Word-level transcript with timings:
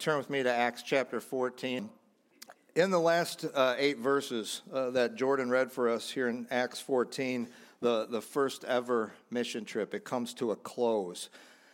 Turn 0.00 0.16
with 0.16 0.30
me 0.30 0.42
to 0.42 0.50
Acts 0.50 0.82
chapter 0.82 1.20
14? 1.20 1.90
In 2.74 2.90
the 2.90 2.98
last 2.98 3.44
uh, 3.54 3.74
eight 3.76 3.98
verses 3.98 4.62
uh, 4.72 4.88
that 4.92 5.14
Jordan 5.14 5.50
read 5.50 5.70
for 5.70 5.90
us 5.90 6.08
here 6.08 6.26
in 6.28 6.46
Acts 6.50 6.80
14, 6.80 7.46
the, 7.82 8.06
the 8.06 8.22
first 8.22 8.64
ever 8.64 9.12
mission 9.30 9.66
trip, 9.66 9.92
it 9.92 10.04
comes 10.04 10.32
to 10.34 10.52
a 10.52 10.56
close. 10.56 11.28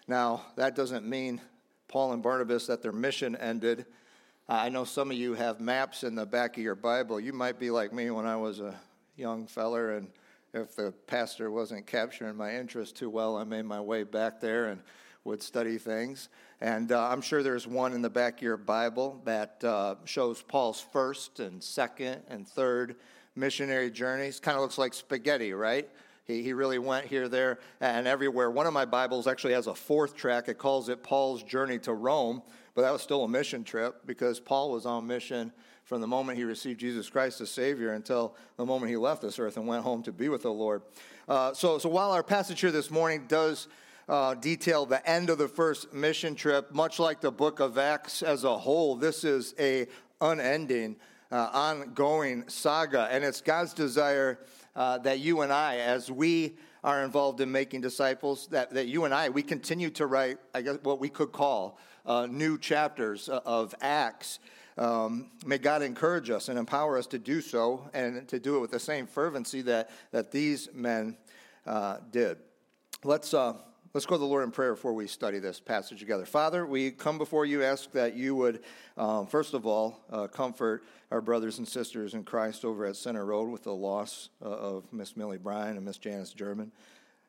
Now, 0.09 0.45
that 0.57 0.75
doesn't 0.75 1.07
mean, 1.07 1.41
Paul 1.87 2.15
and 2.15 2.23
Barnabas, 2.23 2.66
that 2.66 2.83
their 2.83 2.91
mission 2.91 3.37
ended. 3.37 3.87
I 4.49 4.71
know 4.71 4.83
some 4.83 5.13
of 5.13 5.16
you 5.16 5.35
have 5.35 5.61
maps 5.61 6.02
in 6.02 6.16
the 6.16 6.27
back 6.27 6.57
of 6.57 6.65
your 6.65 6.74
Bible. 6.74 7.21
You 7.21 7.33
might 7.33 7.61
be 7.61 7.71
like 7.71 7.93
me 7.93 8.11
when 8.11 8.27
I 8.27 8.35
was 8.35 8.59
a 8.59 8.74
young 9.16 9.46
feller, 9.46 9.93
and 9.99 10.09
if 10.52 10.74
the 10.74 10.93
pastor 11.07 11.52
wasn't 11.52 11.87
capturing 11.87 12.35
my 12.35 12.57
interest 12.57 12.96
too 12.96 13.09
well, 13.09 13.37
I 13.37 13.45
made 13.45 13.66
my 13.66 13.80
way 13.80 14.02
back 14.02 14.40
there 14.40 14.66
and 14.66 14.80
would 15.27 15.43
study 15.43 15.77
things. 15.77 16.29
And 16.60 16.93
uh, 16.93 17.09
I'm 17.09 17.21
sure 17.21 17.43
there's 17.43 17.66
one 17.66 17.93
in 17.93 18.01
the 18.01 18.09
back 18.09 18.37
of 18.37 18.43
your 18.43 18.57
Bible 18.57 19.21
that 19.24 19.63
uh, 19.63 19.96
shows 20.05 20.41
Paul's 20.41 20.80
first 20.80 21.41
and 21.41 21.63
second 21.63 22.23
and 22.29 22.49
third 22.49 22.96
missionary 23.35 23.91
journeys. 23.91 24.38
Kind 24.38 24.57
of 24.57 24.63
looks 24.63 24.79
like 24.79 24.95
spaghetti, 24.95 25.52
right? 25.52 25.88
He, 26.24 26.43
he 26.43 26.52
really 26.52 26.79
went 26.79 27.07
here, 27.07 27.29
there, 27.29 27.59
and 27.80 28.07
everywhere. 28.07 28.51
One 28.51 28.66
of 28.66 28.73
my 28.73 28.85
Bibles 28.85 29.27
actually 29.27 29.52
has 29.55 29.66
a 29.66 29.74
fourth 29.74 30.15
track. 30.15 30.49
It 30.49 30.59
calls 30.59 30.88
it 30.88 31.02
Paul's 31.02 31.43
Journey 31.43 31.80
to 31.80 31.93
Rome, 31.93 32.40
but 32.74 32.83
that 32.83 32.93
was 32.93 33.02
still 33.02 33.24
a 33.24 33.29
mission 33.29 33.65
trip 33.65 34.07
because 34.07 34.38
Paul 34.38 34.71
was 34.71 34.87
on 34.87 35.07
mission 35.09 35.52
from 35.85 36.01
the 36.01 36.07
moment 36.07 36.38
he 36.38 36.45
received 36.45 36.80
Jesus 36.80 37.11
Christ 37.11 37.40
as 37.40 37.51
Savior 37.51 37.95
until 37.95 38.37
the 38.57 38.65
moment 38.65 38.90
he 38.90 38.96
left 38.96 39.23
this 39.23 39.38
earth 39.38 39.57
and 39.57 39.66
went 39.66 39.83
home 39.83 40.02
to 40.05 40.13
be 40.13 40.29
with 40.29 40.43
the 40.43 40.52
Lord. 40.52 40.83
Uh, 41.29 41.52
so, 41.52 41.79
so 41.79 41.88
while 41.88 42.13
our 42.13 42.23
passage 42.23 42.61
here 42.61 42.71
this 42.71 42.90
morning 42.90 43.24
does 43.29 43.68
uh, 44.09 44.35
detail 44.35 44.87
the 44.87 45.09
end 45.09 45.30
of 45.30 45.38
the 45.38 45.49
first 45.49 45.93
mission 45.93 46.35
trip. 46.35 46.73
Much 46.73 46.99
like 46.99 47.21
the 47.21 47.32
book 47.32 47.60
of 47.60 47.79
Acts 47.79 48.23
as 48.23 48.45
a 48.45 48.57
whole, 48.57 48.96
this 48.96 49.24
is 49.24 49.54
a 49.59 49.87
unending, 50.21 50.96
uh, 51.32 51.51
ongoing 51.52 52.45
saga, 52.49 53.09
and 53.10 53.24
it's 53.24 53.40
God's 53.40 53.74
desire 53.74 54.38
uh, 54.74 54.99
that 54.99 55.18
you 55.18 55.40
and 55.40 55.52
I, 55.52 55.79
as 55.79 56.10
we 56.10 56.57
are 56.84 57.02
involved 57.02 57.40
in 57.40 57.51
making 57.51 57.80
disciples, 57.80 58.46
that, 58.49 58.73
that 58.74 58.87
you 58.87 59.04
and 59.04 59.12
I, 59.12 59.29
we 59.29 59.43
continue 59.43 59.90
to 59.90 60.07
write, 60.07 60.38
I 60.54 60.62
guess, 60.62 60.79
what 60.82 61.01
we 61.01 61.09
could 61.09 61.32
call 61.32 61.79
uh, 62.04 62.27
new 62.30 62.59
chapters 62.59 63.29
of 63.29 63.74
Acts. 63.80 64.38
Um, 64.78 65.31
may 65.44 65.59
God 65.59 65.82
encourage 65.82 66.31
us 66.31 66.49
and 66.49 66.59
empower 66.59 66.99
us 66.99 67.06
to 67.09 67.19
do 67.19 67.41
so 67.41 67.88
and 67.94 68.28
to 68.28 68.38
do 68.38 68.56
it 68.56 68.60
with 68.60 68.71
the 68.71 68.78
same 68.78 69.06
fervency 69.06 69.62
that, 69.62 69.91
that 70.12 70.31
these 70.31 70.69
men 70.75 71.16
uh, 71.66 71.97
did. 72.12 72.37
Let's, 73.03 73.33
uh, 73.34 73.55
Let's 73.97 74.05
go 74.05 74.17
to 74.17 74.19
the 74.19 74.27
Lord 74.27 74.45
in 74.45 74.51
prayer 74.51 74.75
before 74.75 74.93
we 74.93 75.07
study 75.07 75.39
this 75.39 75.59
passage 75.59 76.01
together. 76.01 76.27
Father, 76.27 76.67
we 76.67 76.91
come 76.91 77.17
before 77.17 77.47
you, 77.47 77.62
ask 77.62 77.91
that 77.93 78.15
you 78.15 78.34
would, 78.34 78.62
um, 78.99 79.27
first 79.27 79.55
of 79.55 79.65
all, 79.65 80.05
uh, 80.11 80.27
comfort 80.27 80.84
our 81.11 81.23
brothers 81.23 81.57
and 81.57 81.67
sisters 81.67 82.12
in 82.12 82.23
Christ 82.23 82.67
over 82.67 82.85
at 82.85 82.97
Center 82.97 83.25
Road 83.25 83.49
with 83.49 83.62
the 83.62 83.73
loss 83.73 84.29
uh, 84.45 84.51
of 84.51 84.93
Miss 84.93 85.17
Millie 85.17 85.39
Bryan 85.39 85.79
and 85.79 85.87
Miss 85.87 85.97
Janice 85.97 86.35
German. 86.35 86.73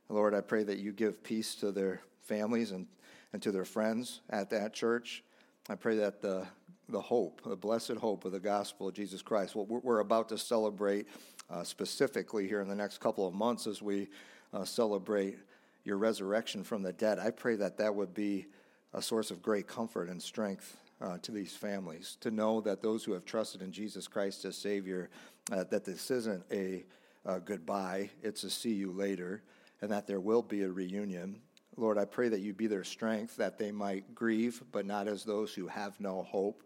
Lord, 0.10 0.36
I 0.36 0.42
pray 0.42 0.64
that 0.64 0.80
you 0.80 0.92
give 0.92 1.24
peace 1.24 1.56
to 1.56 1.72
their 1.72 2.02
families 2.24 2.72
and, 2.72 2.86
and 3.32 3.42
to 3.44 3.54
their 3.54 3.64
friends 3.64 4.20
at 4.30 4.50
that 4.50 4.74
church. 4.74 5.24
I 5.70 5.76
pray 5.76 5.96
that 5.96 6.22
the, 6.22 6.46
the 6.90 7.00
hope, 7.00 7.44
the 7.46 7.56
blessed 7.56 7.92
hope 7.92 8.26
of 8.26 8.34
the 8.34 8.42
gospel 8.42 8.90
of 8.90 8.94
Jesus 8.94 9.22
Christ, 9.22 9.56
what 9.56 9.70
we're 9.70 10.00
about 10.00 10.28
to 10.28 10.38
celebrate 10.38 11.08
uh, 11.50 11.64
specifically 11.64 12.46
here 12.46 12.60
in 12.60 12.68
the 12.68 12.76
next 12.76 12.98
couple 12.98 13.26
of 13.26 13.34
months 13.34 13.68
as 13.68 13.82
we 13.82 14.10
uh, 14.54 14.66
celebrate 14.66 15.38
your 15.88 15.98
resurrection 15.98 16.66
from 16.66 16.84
the 16.84 16.92
dead, 16.92 17.18
I 17.18 17.32
pray 17.32 17.56
that 17.56 17.78
that 17.78 17.96
would 17.96 18.14
be 18.14 18.48
a 18.94 19.02
source 19.02 19.32
of 19.32 19.42
great 19.42 19.68
comfort 19.68 20.10
and 20.10 20.22
strength 20.22 20.76
uh, 21.00 21.18
to 21.20 21.32
these 21.32 21.56
families 21.56 22.18
to 22.20 22.30
know 22.30 22.60
that 22.60 22.82
those 22.82 23.06
who 23.06 23.14
have 23.14 23.24
trusted 23.24 23.62
in 23.62 23.72
Jesus 23.72 24.06
Christ 24.06 24.44
as 24.44 24.58
Savior, 24.58 25.10
uh, 25.50 25.64
that 25.72 25.86
this 25.86 26.12
isn't 26.12 26.44
a, 26.52 26.84
a 27.26 27.40
goodbye, 27.40 28.10
it's 28.22 28.44
a 28.44 28.50
see 28.50 28.74
you 28.74 28.92
later, 28.92 29.42
and 29.82 29.90
that 29.90 30.08
there 30.08 30.20
will 30.20 30.42
be 30.42 30.64
a 30.64 30.70
reunion. 30.70 31.40
Lord, 31.78 31.98
I 31.98 32.04
pray 32.04 32.28
that 32.30 32.42
you 32.42 32.54
be 32.54 32.68
their 32.68 32.84
strength, 32.84 33.38
that 33.38 33.58
they 33.58 33.72
might 33.72 34.14
grieve, 34.14 34.62
but 34.74 34.86
not 34.86 35.08
as 35.08 35.24
those 35.24 35.54
who 35.54 35.68
have 35.68 35.98
no 36.02 36.24
hope. 36.24 36.64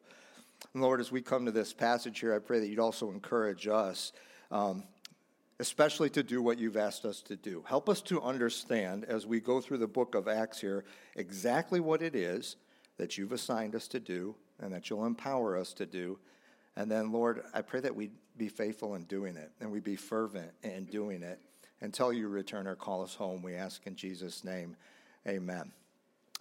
And 0.73 0.81
Lord, 0.81 0.99
as 0.99 1.11
we 1.11 1.21
come 1.21 1.45
to 1.45 1.51
this 1.51 1.73
passage 1.73 2.19
here, 2.19 2.33
I 2.33 2.39
pray 2.39 2.59
that 2.59 2.67
you'd 2.67 2.79
also 2.79 3.11
encourage 3.11 3.67
us 3.67 4.13
um, 4.49 4.83
especially 5.61 6.09
to 6.09 6.23
do 6.23 6.41
what 6.41 6.57
you've 6.57 6.75
asked 6.75 7.05
us 7.05 7.21
to 7.21 7.35
do. 7.35 7.63
Help 7.67 7.87
us 7.87 8.01
to 8.01 8.19
understand 8.19 9.05
as 9.05 9.27
we 9.27 9.39
go 9.39 9.61
through 9.61 9.77
the 9.77 9.85
book 9.85 10.15
of 10.15 10.27
Acts 10.27 10.59
here 10.59 10.83
exactly 11.15 11.79
what 11.79 12.01
it 12.01 12.15
is 12.15 12.55
that 12.97 13.15
you've 13.15 13.31
assigned 13.31 13.75
us 13.75 13.87
to 13.87 13.99
do 13.99 14.33
and 14.59 14.73
that 14.73 14.89
you'll 14.89 15.05
empower 15.05 15.55
us 15.55 15.71
to 15.73 15.85
do. 15.85 16.17
And 16.75 16.89
then, 16.89 17.11
Lord, 17.11 17.43
I 17.53 17.61
pray 17.61 17.79
that 17.81 17.95
we 17.95 18.09
be 18.37 18.47
faithful 18.47 18.95
in 18.95 19.03
doing 19.03 19.35
it 19.35 19.51
and 19.61 19.71
we 19.71 19.79
be 19.79 19.95
fervent 19.95 20.51
in 20.63 20.85
doing 20.85 21.21
it 21.21 21.39
until 21.81 22.11
you 22.11 22.27
return 22.27 22.65
or 22.65 22.75
call 22.75 23.03
us 23.03 23.13
home. 23.13 23.43
We 23.43 23.53
ask 23.53 23.85
in 23.85 23.95
Jesus' 23.95 24.43
name, 24.43 24.75
amen. 25.27 25.71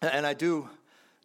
And 0.01 0.27
I 0.27 0.33
do 0.33 0.71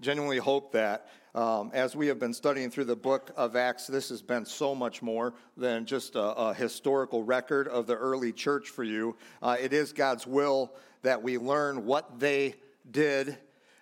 genuinely 0.01 0.37
hope 0.37 0.71
that 0.73 1.07
um, 1.35 1.71
as 1.73 1.97
we 1.97 2.07
have 2.07 2.17
been 2.17 2.33
studying 2.33 2.69
through 2.69 2.85
the 2.85 2.95
book 2.95 3.31
of 3.35 3.57
Acts, 3.57 3.87
this 3.87 4.07
has 4.07 4.21
been 4.21 4.45
so 4.45 4.73
much 4.73 5.01
more 5.01 5.33
than 5.57 5.85
just 5.85 6.15
a, 6.15 6.21
a 6.21 6.53
historical 6.53 7.23
record 7.23 7.67
of 7.67 7.87
the 7.87 7.95
early 7.95 8.31
church 8.31 8.69
for 8.69 8.85
you. 8.85 9.17
Uh, 9.41 9.57
it 9.59 9.73
is 9.73 9.91
God's 9.91 10.25
will 10.25 10.73
that 11.01 11.21
we 11.21 11.37
learn 11.37 11.85
what 11.85 12.19
they 12.19 12.55
did 12.89 13.37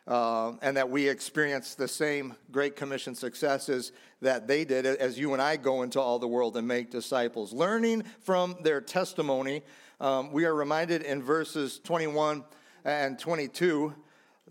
uh, 0.08 0.54
and 0.64 0.76
that 0.78 0.90
we 0.90 1.08
experience 1.08 1.76
the 1.76 1.88
same 1.88 2.36
Great 2.52 2.76
Commission 2.76 3.14
successes 3.14 3.92
that 4.22 4.48
they 4.48 4.66
did 4.66 4.86
as 4.88 5.20
you 5.20 5.34
and 5.34 5.42
I 5.42 5.56
go 5.56 5.84
into 5.84 6.02
all 6.02 6.18
the 6.18 6.28
world 6.28 6.58
and 6.58 6.68
make 6.68 6.90
disciples. 6.90 7.54
Learning 7.54 8.04
from 8.22 8.56
their 8.64 8.82
testimony, 8.82 9.62
um, 10.02 10.32
we 10.32 10.46
are 10.46 10.56
reminded 10.56 11.04
in 11.04 11.22
verses 11.22 11.80
21 11.84 12.44
and 12.84 13.20
22 13.20 13.94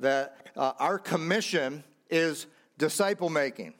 that 0.00 0.48
uh, 0.56 0.72
our 0.78 0.98
commission 0.98 1.84
is 2.10 2.46
disciple 2.78 3.28
making. 3.28 3.74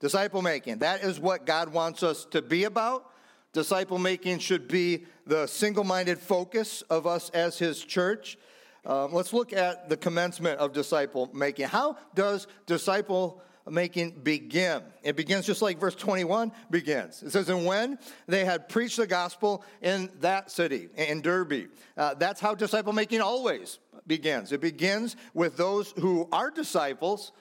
Disciple 0.00 0.42
making. 0.42 0.78
That 0.78 1.04
is 1.04 1.20
what 1.20 1.46
God 1.46 1.68
wants 1.72 2.02
us 2.02 2.24
to 2.26 2.42
be 2.42 2.64
about. 2.64 3.08
Disciple 3.52 3.98
making 3.98 4.38
should 4.38 4.66
be 4.66 5.04
the 5.26 5.46
single 5.46 5.84
minded 5.84 6.18
focus 6.18 6.82
of 6.82 7.06
us 7.06 7.30
as 7.30 7.58
His 7.58 7.84
church. 7.84 8.38
Um, 8.84 9.12
let's 9.12 9.32
look 9.32 9.52
at 9.52 9.88
the 9.88 9.96
commencement 9.96 10.58
of 10.58 10.72
disciple 10.72 11.30
making. 11.32 11.68
How 11.68 11.96
does 12.14 12.48
disciple 12.66 13.40
making 13.70 14.22
begin? 14.22 14.82
It 15.04 15.14
begins 15.14 15.46
just 15.46 15.62
like 15.62 15.78
verse 15.78 15.94
21 15.94 16.50
begins. 16.70 17.22
It 17.22 17.30
says, 17.30 17.48
And 17.48 17.64
when 17.64 17.98
they 18.26 18.44
had 18.44 18.68
preached 18.68 18.96
the 18.96 19.06
gospel 19.06 19.64
in 19.82 20.10
that 20.20 20.50
city, 20.50 20.88
in 20.96 21.20
Derbe, 21.20 21.68
uh, 21.96 22.14
that's 22.14 22.40
how 22.40 22.56
disciple 22.56 22.92
making 22.92 23.20
always 23.20 23.78
begins. 24.06 24.52
It 24.52 24.60
begins 24.60 25.16
with 25.34 25.56
those 25.56 25.92
who 25.98 26.28
are 26.32 26.50
disciples 26.50 27.32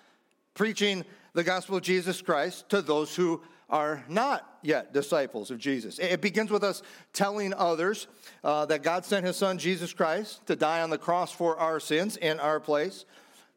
preaching 0.53 1.05
the 1.33 1.43
gospel 1.43 1.77
of 1.77 1.83
Jesus 1.83 2.21
Christ 2.21 2.69
to 2.69 2.81
those 2.81 3.15
who 3.15 3.41
are 3.69 4.03
not 4.09 4.59
yet 4.61 4.93
disciples 4.93 5.49
of 5.49 5.57
Jesus. 5.57 5.97
It 5.97 6.21
begins 6.21 6.51
with 6.51 6.63
us 6.63 6.83
telling 7.13 7.53
others 7.53 8.07
uh, 8.43 8.65
that 8.65 8.83
God 8.83 9.05
sent 9.05 9.25
his 9.25 9.37
son 9.37 9.57
Jesus 9.57 9.93
Christ 9.93 10.45
to 10.47 10.55
die 10.55 10.81
on 10.81 10.89
the 10.89 10.97
cross 10.97 11.31
for 11.31 11.57
our 11.57 11.79
sins 11.79 12.17
in 12.17 12.39
our 12.39 12.59
place, 12.59 13.05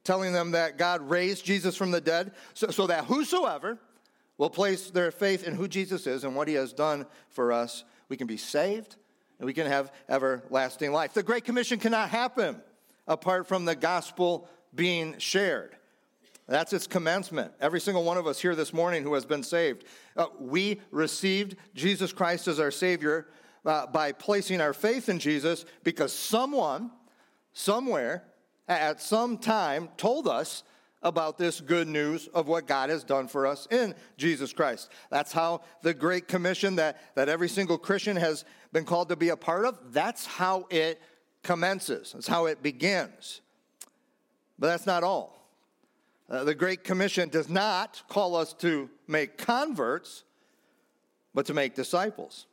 telling 0.04 0.32
them 0.32 0.52
that 0.52 0.78
God 0.78 1.02
raised 1.10 1.44
Jesus 1.44 1.76
from 1.76 1.90
the 1.90 2.00
dead 2.00 2.32
so, 2.54 2.68
so 2.68 2.86
that 2.86 3.06
whosoever 3.06 3.78
will 4.38 4.50
place 4.50 4.90
their 4.90 5.10
faith 5.10 5.46
in 5.46 5.54
who 5.54 5.66
Jesus 5.66 6.06
is 6.06 6.22
and 6.22 6.36
what 6.36 6.48
he 6.48 6.54
has 6.54 6.72
done 6.72 7.06
for 7.30 7.52
us, 7.52 7.84
we 8.08 8.16
can 8.16 8.26
be 8.28 8.36
saved 8.36 8.96
and 9.38 9.46
we 9.46 9.52
can 9.52 9.66
have 9.66 9.92
everlasting 10.08 10.92
life. 10.92 11.12
The 11.12 11.22
Great 11.24 11.44
Commission 11.44 11.80
cannot 11.80 12.10
happen 12.10 12.62
apart 13.06 13.46
from 13.46 13.64
the 13.64 13.74
gospel 13.74 14.48
being 14.74 15.18
shared. 15.18 15.76
That's 16.46 16.72
its 16.72 16.86
commencement. 16.86 17.52
Every 17.60 17.80
single 17.80 18.04
one 18.04 18.18
of 18.18 18.26
us 18.26 18.40
here 18.40 18.54
this 18.54 18.74
morning 18.74 19.02
who 19.02 19.14
has 19.14 19.24
been 19.24 19.42
saved, 19.42 19.84
uh, 20.16 20.26
we 20.38 20.80
received 20.90 21.56
Jesus 21.74 22.12
Christ 22.12 22.48
as 22.48 22.60
our 22.60 22.70
Savior 22.70 23.28
uh, 23.64 23.86
by 23.86 24.12
placing 24.12 24.60
our 24.60 24.74
faith 24.74 25.08
in 25.08 25.18
Jesus 25.18 25.64
because 25.84 26.12
someone, 26.12 26.90
somewhere, 27.54 28.24
at 28.68 29.00
some 29.00 29.38
time, 29.38 29.88
told 29.96 30.28
us 30.28 30.64
about 31.02 31.36
this 31.36 31.60
good 31.60 31.86
news 31.86 32.28
of 32.28 32.48
what 32.48 32.66
God 32.66 32.90
has 32.90 33.04
done 33.04 33.28
for 33.28 33.46
us 33.46 33.68
in 33.70 33.94
Jesus 34.16 34.52
Christ. 34.52 34.90
That's 35.10 35.32
how 35.32 35.60
the 35.82 35.94
Great 35.94 36.28
Commission 36.28 36.76
that, 36.76 37.14
that 37.14 37.28
every 37.28 37.48
single 37.48 37.78
Christian 37.78 38.16
has 38.16 38.44
been 38.72 38.84
called 38.84 39.10
to 39.10 39.16
be 39.16 39.28
a 39.28 39.36
part 39.36 39.66
of, 39.66 39.78
that's 39.92 40.24
how 40.24 40.66
it 40.70 41.00
commences. 41.44 42.12
That's 42.12 42.26
how 42.26 42.46
it 42.46 42.62
begins. 42.62 43.40
But 44.58 44.68
that's 44.68 44.86
not 44.86 45.04
all. 45.04 45.48
Uh, 46.28 46.42
the 46.44 46.54
Great 46.54 46.84
Commission 46.84 47.28
does 47.28 47.48
not 47.48 48.02
call 48.08 48.34
us 48.34 48.52
to 48.54 48.88
make 49.06 49.36
converts, 49.36 50.24
but 51.34 51.46
to 51.46 51.54
make 51.54 51.74
disciples. 51.74 52.46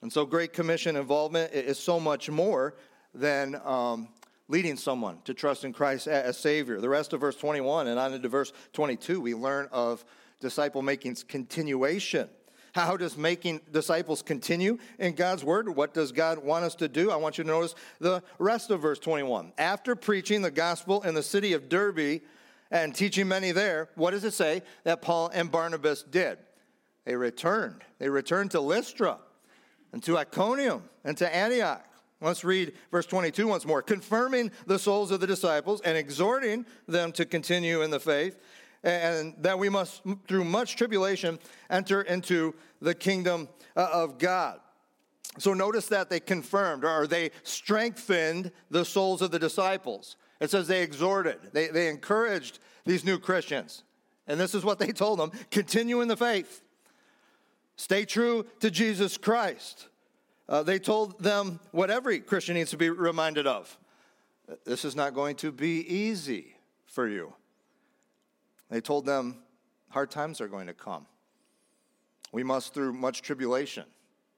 And 0.00 0.12
so, 0.12 0.24
Great 0.24 0.52
Commission 0.52 0.96
involvement 0.96 1.52
is 1.52 1.78
so 1.78 2.00
much 2.00 2.30
more 2.30 2.74
than 3.14 3.60
um, 3.64 4.08
leading 4.48 4.76
someone 4.76 5.18
to 5.24 5.34
trust 5.34 5.64
in 5.64 5.72
Christ 5.72 6.06
as 6.06 6.38
Savior. 6.38 6.80
The 6.80 6.88
rest 6.88 7.12
of 7.12 7.20
verse 7.20 7.36
21 7.36 7.88
and 7.88 7.98
on 7.98 8.14
into 8.14 8.28
verse 8.28 8.52
22, 8.72 9.20
we 9.20 9.34
learn 9.34 9.68
of 9.70 10.04
disciple 10.40 10.82
making's 10.82 11.22
continuation. 11.22 12.28
How 12.78 12.96
does 12.96 13.16
making 13.16 13.60
disciples 13.72 14.22
continue 14.22 14.78
in 15.00 15.14
God's 15.14 15.42
word? 15.42 15.68
What 15.68 15.94
does 15.94 16.12
God 16.12 16.38
want 16.38 16.64
us 16.64 16.76
to 16.76 16.86
do? 16.86 17.10
I 17.10 17.16
want 17.16 17.36
you 17.36 17.42
to 17.42 17.50
notice 17.50 17.74
the 17.98 18.22
rest 18.38 18.70
of 18.70 18.80
verse 18.80 19.00
21. 19.00 19.52
After 19.58 19.96
preaching 19.96 20.42
the 20.42 20.52
gospel 20.52 21.02
in 21.02 21.14
the 21.14 21.22
city 21.22 21.54
of 21.54 21.68
Derbe 21.68 22.20
and 22.70 22.94
teaching 22.94 23.26
many 23.26 23.50
there, 23.50 23.88
what 23.96 24.12
does 24.12 24.22
it 24.22 24.32
say 24.32 24.62
that 24.84 25.02
Paul 25.02 25.28
and 25.34 25.50
Barnabas 25.50 26.04
did? 26.04 26.38
They 27.04 27.16
returned. 27.16 27.82
They 27.98 28.08
returned 28.08 28.52
to 28.52 28.60
Lystra 28.60 29.18
and 29.92 30.00
to 30.04 30.16
Iconium 30.16 30.84
and 31.02 31.16
to 31.16 31.34
Antioch. 31.34 31.84
Let's 32.20 32.44
read 32.44 32.74
verse 32.92 33.06
22 33.06 33.48
once 33.48 33.66
more. 33.66 33.82
Confirming 33.82 34.52
the 34.66 34.78
souls 34.78 35.10
of 35.10 35.18
the 35.18 35.26
disciples 35.26 35.80
and 35.80 35.98
exhorting 35.98 36.64
them 36.86 37.10
to 37.12 37.24
continue 37.24 37.82
in 37.82 37.90
the 37.90 37.98
faith, 37.98 38.38
and 38.82 39.34
that 39.38 39.58
we 39.58 39.68
must, 39.68 40.02
through 40.26 40.44
much 40.44 40.76
tribulation, 40.76 41.38
enter 41.70 42.02
into 42.02 42.54
the 42.80 42.94
kingdom 42.94 43.48
uh, 43.76 43.88
of 43.92 44.18
God. 44.18 44.60
So 45.38 45.54
notice 45.54 45.86
that 45.88 46.10
they 46.10 46.20
confirmed 46.20 46.84
or 46.84 47.06
they 47.06 47.30
strengthened 47.42 48.50
the 48.70 48.84
souls 48.84 49.22
of 49.22 49.30
the 49.30 49.38
disciples. 49.38 50.16
It 50.40 50.50
says 50.50 50.68
they 50.68 50.82
exhorted, 50.82 51.38
they, 51.52 51.68
they 51.68 51.88
encouraged 51.88 52.58
these 52.84 53.04
new 53.04 53.18
Christians. 53.18 53.84
And 54.26 54.38
this 54.38 54.54
is 54.54 54.64
what 54.64 54.78
they 54.78 54.92
told 54.92 55.18
them 55.18 55.32
continue 55.50 56.00
in 56.00 56.08
the 56.08 56.16
faith, 56.16 56.62
stay 57.76 58.04
true 58.04 58.46
to 58.60 58.70
Jesus 58.70 59.16
Christ. 59.16 59.88
Uh, 60.48 60.62
they 60.62 60.78
told 60.78 61.22
them 61.22 61.60
what 61.72 61.90
every 61.90 62.20
Christian 62.20 62.54
needs 62.54 62.70
to 62.70 62.78
be 62.78 62.88
reminded 62.88 63.46
of 63.46 63.76
this 64.64 64.84
is 64.84 64.96
not 64.96 65.12
going 65.12 65.36
to 65.36 65.52
be 65.52 65.80
easy 65.80 66.56
for 66.86 67.06
you. 67.06 67.34
They 68.70 68.80
told 68.80 69.06
them 69.06 69.38
hard 69.90 70.10
times 70.10 70.40
are 70.40 70.48
going 70.48 70.66
to 70.66 70.74
come. 70.74 71.06
We 72.32 72.42
must, 72.42 72.74
through 72.74 72.92
much 72.92 73.22
tribulation, 73.22 73.84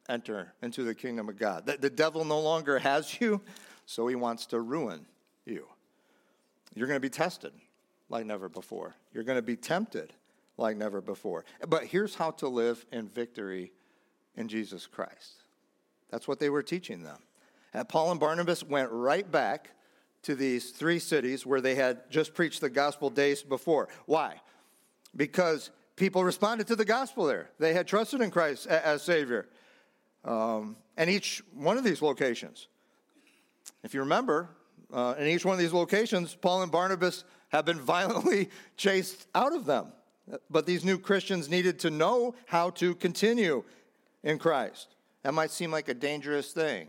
enter 0.09 0.53
into 0.63 0.85
the 0.85 0.95
kingdom 0.95 1.29
of 1.29 1.39
God. 1.39 1.67
The, 1.67 1.77
the 1.77 1.91
devil 1.91 2.25
no 2.25 2.41
longer 2.41 2.79
has 2.79 3.21
you, 3.21 3.41
so 3.87 4.07
he 4.07 4.15
wants 4.15 4.47
to 4.47 4.61
ruin 4.61 5.07
you. 5.45 5.67
You're 6.75 6.87
going 6.87 6.97
to 6.97 7.01
be 7.01 7.11
tested 7.11 7.53
like 8.09 8.27
never 8.27 8.49
before. 8.49 8.95
You're 9.13 9.25
going 9.25 9.39
to 9.39 9.43
be 9.43 9.57
tempted 9.57 10.13
like 10.57 10.77
never 10.77 11.01
before. 11.01 11.45
But 11.69 11.85
here's 11.85 12.15
how 12.15 12.31
to 12.33 12.49
live 12.49 12.85
in 12.93 13.09
victory 13.09 13.73
in 14.37 14.47
Jesus 14.47 14.87
Christ. 14.87 15.43
That's 16.11 16.29
what 16.29 16.39
they 16.39 16.51
were 16.51 16.63
teaching 16.63 17.03
them. 17.03 17.19
And 17.73 17.89
Paul 17.89 18.11
and 18.11 18.21
Barnabas 18.21 18.63
went 18.63 18.91
right 18.91 19.29
back 19.31 19.71
to 20.23 20.35
these 20.35 20.71
three 20.71 20.99
cities 20.99 21.47
where 21.47 21.61
they 21.61 21.75
had 21.75 22.11
just 22.11 22.35
preached 22.35 22.61
the 22.61 22.71
gospel 22.71 23.11
days 23.11 23.43
before. 23.43 23.89
Why? 24.07 24.41
Because 25.17 25.71
people 25.97 26.25
responded 26.25 26.67
to 26.69 26.77
the 26.77 26.85
gospel 26.85 27.25
there. 27.25 27.51
They 27.59 27.73
had 27.75 27.87
trusted 27.87 28.21
in 28.21 28.31
Christ 28.31 28.67
as 28.67 29.03
Savior. 29.03 29.49
Um, 30.25 30.77
and 30.97 31.09
each 31.09 31.43
one 31.55 31.79
of 31.79 31.85
these 31.85 32.03
locations, 32.03 32.69
if 33.83 33.95
you 33.95 34.01
remember, 34.01 34.51
uh, 34.93 35.15
in 35.19 35.27
each 35.27 35.45
one 35.45 35.55
of 35.55 35.59
these 35.59 35.73
locations, 35.73 36.35
Paul 36.35 36.63
and 36.63 36.73
Barnabas 36.73 37.25
have 37.49 37.65
been 37.65 37.81
violently 37.81 38.51
chased 38.77 39.27
out 39.35 39.55
of 39.55 39.65
them. 39.65 39.93
But 40.49 40.67
these 40.67 40.85
new 40.85 40.99
Christians 40.99 41.49
needed 41.49 41.79
to 41.81 41.91
know 41.91 42.35
how 42.47 42.71
to 42.71 42.95
continue 42.95 43.65
in 44.23 44.39
Christ. 44.39 44.95
That 45.23 45.35
might 45.35 45.51
seem 45.51 45.71
like 45.71 45.89
a 45.89 45.95
dangerous 45.95 46.53
thing 46.53 46.89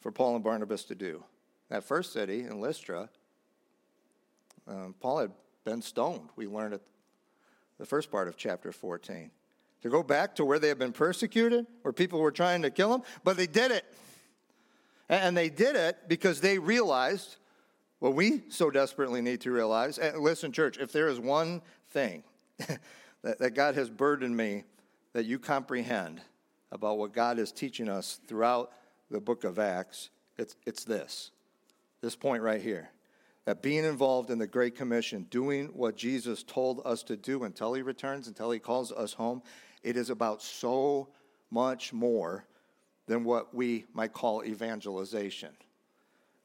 for 0.00 0.12
Paul 0.12 0.36
and 0.36 0.44
Barnabas 0.44 0.84
to 0.84 0.94
do. 0.94 1.24
That 1.72 1.84
first 1.84 2.12
city 2.12 2.40
in 2.40 2.60
Lystra, 2.60 3.08
um, 4.68 4.94
Paul 5.00 5.20
had 5.20 5.30
been 5.64 5.80
stoned. 5.80 6.28
We 6.36 6.46
learned 6.46 6.74
at 6.74 6.82
the 7.78 7.86
first 7.86 8.10
part 8.10 8.28
of 8.28 8.36
chapter 8.36 8.72
14. 8.72 9.30
To 9.80 9.88
go 9.88 10.02
back 10.02 10.34
to 10.34 10.44
where 10.44 10.58
they 10.58 10.68
had 10.68 10.78
been 10.78 10.92
persecuted, 10.92 11.66
where 11.80 11.94
people 11.94 12.20
were 12.20 12.30
trying 12.30 12.60
to 12.60 12.70
kill 12.70 12.90
them, 12.90 13.02
but 13.24 13.38
they 13.38 13.46
did 13.46 13.70
it. 13.70 13.86
And 15.08 15.34
they 15.34 15.48
did 15.48 15.74
it 15.74 15.96
because 16.08 16.42
they 16.42 16.58
realized 16.58 17.36
what 18.00 18.12
we 18.12 18.42
so 18.50 18.70
desperately 18.70 19.22
need 19.22 19.40
to 19.40 19.50
realize. 19.50 19.96
And 19.96 20.18
listen, 20.18 20.52
church, 20.52 20.76
if 20.76 20.92
there 20.92 21.08
is 21.08 21.18
one 21.18 21.62
thing 21.88 22.22
that, 23.22 23.38
that 23.38 23.54
God 23.54 23.76
has 23.76 23.88
burdened 23.88 24.36
me 24.36 24.64
that 25.14 25.24
you 25.24 25.38
comprehend, 25.38 26.20
about 26.70 26.98
what 26.98 27.14
God 27.14 27.38
is 27.38 27.50
teaching 27.50 27.88
us 27.88 28.20
throughout 28.26 28.72
the 29.10 29.20
book 29.20 29.44
of 29.44 29.58
Acts, 29.58 30.10
it's, 30.36 30.54
it's 30.66 30.84
this 30.84 31.30
this 32.02 32.14
point 32.14 32.42
right 32.42 32.60
here 32.60 32.90
that 33.44 33.62
being 33.62 33.84
involved 33.84 34.30
in 34.30 34.38
the 34.38 34.46
Great 34.46 34.76
Commission, 34.76 35.26
doing 35.30 35.66
what 35.68 35.96
Jesus 35.96 36.42
told 36.42 36.80
us 36.84 37.02
to 37.04 37.16
do 37.16 37.44
until 37.44 37.74
he 37.74 37.82
returns, 37.82 38.28
until 38.28 38.50
he 38.50 38.58
calls 38.58 38.92
us 38.92 39.14
home, 39.14 39.42
it 39.82 39.96
is 39.96 40.10
about 40.10 40.42
so 40.42 41.08
much 41.50 41.92
more 41.92 42.44
than 43.06 43.24
what 43.24 43.52
we 43.54 43.84
might 43.94 44.12
call 44.12 44.44
evangelization. 44.44 45.50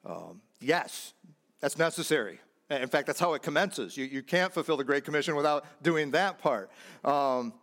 Um, 0.06 0.42
yes, 0.60 1.14
that's 1.60 1.78
necessary. 1.78 2.40
In 2.70 2.88
fact, 2.88 3.08
that's 3.08 3.20
how 3.20 3.34
it 3.34 3.44
commences. 3.44 3.96
You, 3.96 4.06
you 4.06 4.24
can't 4.24 4.52
fulfill 4.52 4.76
the 4.76 4.84
Great 4.84 5.06
Commission 5.06 5.36
without 5.36 5.66
doing 5.84 6.12
that 6.12 6.40
part. 6.40 6.72
Um, 7.06 7.54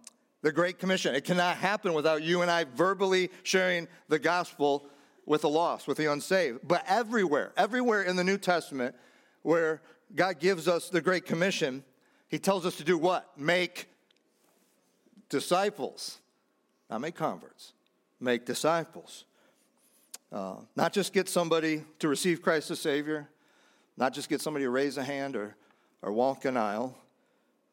the 0.42 0.52
Great 0.52 0.78
Commission. 0.78 1.14
It 1.14 1.24
cannot 1.24 1.56
happen 1.56 1.92
without 1.92 2.22
you 2.22 2.42
and 2.42 2.50
I 2.50 2.64
verbally 2.64 3.30
sharing 3.42 3.88
the 4.08 4.18
gospel 4.18 4.86
with 5.26 5.42
the 5.42 5.48
lost, 5.48 5.86
with 5.86 5.96
the 5.96 6.10
unsaved. 6.10 6.60
But 6.62 6.84
everywhere, 6.86 7.52
everywhere 7.56 8.02
in 8.02 8.16
the 8.16 8.24
New 8.24 8.38
Testament 8.38 8.94
where 9.42 9.82
God 10.14 10.38
gives 10.38 10.68
us 10.68 10.88
the 10.88 11.00
Great 11.00 11.26
Commission, 11.26 11.84
He 12.28 12.38
tells 12.38 12.66
us 12.66 12.76
to 12.76 12.84
do 12.84 12.98
what? 12.98 13.38
Make 13.38 13.88
disciples. 15.28 16.18
Not 16.90 17.00
make 17.00 17.14
converts, 17.14 17.72
make 18.20 18.44
disciples. 18.44 19.24
Uh, 20.30 20.56
not 20.76 20.92
just 20.92 21.12
get 21.12 21.28
somebody 21.28 21.82
to 22.00 22.08
receive 22.08 22.42
Christ 22.42 22.70
as 22.70 22.80
Savior, 22.80 23.28
not 23.96 24.12
just 24.12 24.28
get 24.28 24.40
somebody 24.40 24.64
to 24.64 24.70
raise 24.70 24.96
a 24.96 25.04
hand 25.04 25.36
or, 25.36 25.56
or 26.02 26.12
walk 26.12 26.44
an 26.44 26.56
aisle, 26.56 26.96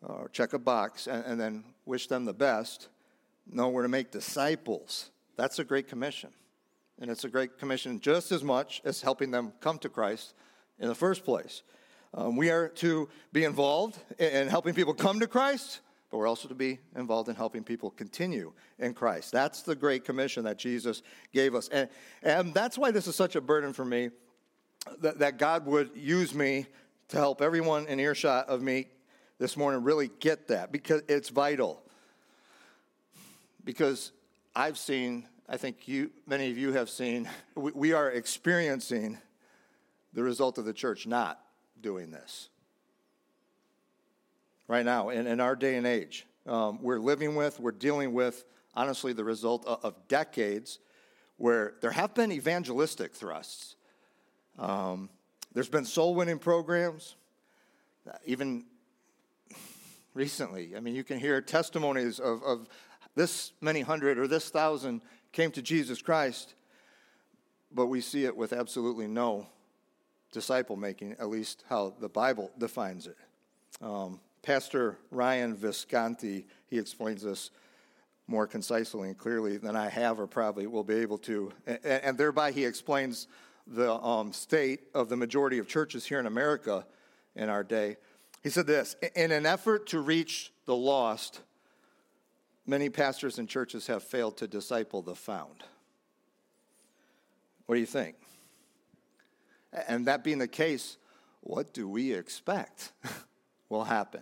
or 0.02 0.30
check 0.32 0.54
a 0.54 0.60
box 0.60 1.08
and, 1.08 1.24
and 1.26 1.40
then 1.40 1.64
wish 1.86 2.08
them 2.08 2.26
the 2.26 2.34
best. 2.34 2.88
No, 3.52 3.70
we're 3.70 3.84
to 3.84 3.90
make 3.90 4.12
disciples. 4.12 5.10
That's 5.36 5.60
a 5.60 5.64
great 5.64 5.88
commission. 5.88 6.30
And 7.02 7.10
it's 7.10 7.24
a 7.24 7.30
great 7.30 7.58
commission 7.58 8.00
just 8.00 8.32
as 8.32 8.44
much 8.44 8.80
as 8.86 9.02
helping 9.02 9.32
them 9.32 9.54
come 9.60 9.80
to 9.80 9.90
Christ 9.90 10.36
in 10.80 10.88
the 10.88 10.94
first 10.94 11.26
place. 11.26 11.64
Um, 12.14 12.36
we 12.36 12.52
are 12.52 12.68
to 12.70 13.10
be 13.34 13.44
involved 13.44 13.98
in 14.20 14.48
helping 14.48 14.76
people 14.76 14.94
come 14.94 15.20
to 15.20 15.28
Christ, 15.28 15.80
but 16.12 16.18
we're 16.18 16.28
also 16.28 16.48
to 16.48 16.54
be 16.54 16.78
involved 16.96 17.28
in 17.28 17.36
helping 17.36 17.64
people 17.64 17.90
continue 17.90 18.54
in 18.78 18.94
Christ. 18.94 19.32
That's 19.32 19.64
the 19.64 19.76
great 19.76 20.06
commission 20.06 20.44
that 20.44 20.60
Jesus 20.60 21.02
gave 21.34 21.56
us. 21.56 21.70
And, 21.70 21.90
and 22.22 22.54
that's 22.54 22.78
why 22.78 22.92
this 22.92 23.08
is 23.08 23.16
such 23.16 23.36
a 23.36 23.42
burden 23.42 23.74
for 23.74 23.84
me 23.84 24.12
that, 25.00 25.18
that 25.20 25.40
God 25.40 25.66
would 25.66 25.90
use 25.96 26.36
me 26.36 26.68
to 27.08 27.18
help 27.18 27.42
everyone 27.42 27.88
in 27.88 28.00
earshot 28.00 28.48
of 28.48 28.62
me 28.62 28.90
this 29.40 29.58
morning 29.58 29.84
really 29.84 30.12
get 30.20 30.50
that 30.50 30.72
because 30.72 31.02
it's 31.08 31.30
vital. 31.30 31.82
Because 33.64 34.12
I've 34.56 34.78
seen, 34.78 35.28
I 35.50 35.58
think 35.58 35.88
you, 35.88 36.12
many 36.26 36.50
of 36.50 36.58
you 36.58 36.74
have 36.74 36.90
seen, 36.90 37.30
we, 37.56 37.94
are 37.94 38.10
experiencing 38.10 39.18
the 40.14 40.24
result 40.24 40.58
of 40.58 40.66
the 40.66 40.74
church 40.74 41.06
not 41.06 41.40
doing 41.82 42.12
this. 42.12 42.50
Right 44.68 44.86
now, 44.86 45.10
in, 45.10 45.28
in 45.28 45.40
our 45.42 45.56
day 45.56 45.76
and 45.76 45.86
age, 45.86 46.26
um, 46.48 46.80
we're 46.82 47.00
living 47.00 47.36
with, 47.36 47.60
we're 47.60 47.72
dealing 47.72 48.14
with, 48.14 48.46
honestly, 48.76 49.14
the 49.14 49.24
result 49.24 49.66
of, 49.66 49.84
of 49.84 50.08
decades 50.08 50.80
where 51.38 51.74
there 51.82 51.92
have 51.92 52.14
been 52.14 52.32
evangelistic 52.32 53.14
thrusts. 53.14 53.76
Um, 54.58 55.10
there's 55.54 55.70
been 55.70 55.86
soul 55.86 56.16
winning 56.16 56.40
programs, 56.40 57.16
even 58.26 58.66
recently. 60.14 60.76
I 60.76 60.80
mean, 60.80 60.96
you 60.96 61.04
can 61.04 61.20
hear 61.20 61.42
testimonies 61.42 62.20
of, 62.20 62.44
of 62.44 62.68
this 63.16 63.54
many 63.60 63.82
hundred 63.82 64.18
or 64.18 64.28
this 64.28 64.50
thousand 64.50 65.02
came 65.32 65.52
to 65.52 65.62
Jesus 65.62 66.02
Christ. 66.02 66.56
but 67.74 67.88
we 67.88 68.02
see 68.02 68.26
it 68.26 68.36
with 68.36 68.52
absolutely 68.52 69.08
no 69.08 69.48
disciple 70.32 70.76
making, 70.76 71.14
at 71.20 71.30
least 71.30 71.64
how 71.70 71.94
the 72.00 72.10
Bible 72.10 72.52
defines 72.58 73.08
it. 73.08 73.18
Um, 73.82 74.20
Pastor 74.42 74.98
Ryan 75.10 75.56
Visconti, 75.56 76.48
he 76.68 76.78
explains 76.78 77.22
this 77.22 77.52
more 78.28 78.48
concisely 78.48 79.10
and 79.10 79.18
clearly 79.18 79.58
than 79.58 79.76
I 79.76 79.90
have 79.90 80.20
or 80.20 80.28
probably 80.28 80.68
will 80.68 80.84
be 80.84 80.96
able 80.96 81.18
to. 81.20 81.52
And, 81.66 81.80
and 81.84 82.18
thereby 82.18 82.52
he 82.52 82.66
explains 82.66 83.28
the 83.68 83.94
um, 83.94 84.34
state 84.34 84.82
of 84.94 85.10
the 85.10 85.18
majority 85.18 85.58
of 85.58 85.68
churches 85.68 86.06
here 86.06 86.20
in 86.20 86.26
America 86.26 86.86
in 87.36 87.50
our 87.50 87.64
day. 87.64 87.98
He 88.44 88.50
said 88.50 88.68
this 88.68 88.96
In 89.16 89.32
an 89.32 89.46
effort 89.46 89.88
to 89.88 90.00
reach 90.00 90.52
the 90.66 90.76
lost, 90.76 91.42
many 92.66 92.90
pastors 92.90 93.40
and 93.40 93.48
churches 93.48 93.88
have 93.88 94.04
failed 94.04 94.38
to 94.38 94.48
disciple 94.48 95.02
the 95.02 95.16
found. 95.16 95.64
What 97.66 97.76
do 97.76 97.82
you 97.82 97.88
think? 97.88 98.16
And 99.88 100.08
that 100.08 100.24
being 100.24 100.40
the 100.40 100.48
case, 100.48 100.98
what 101.42 101.74
do 101.74 101.88
we 101.88 102.14
expect 102.14 102.92
will 103.70 103.84
happen? 103.84 104.22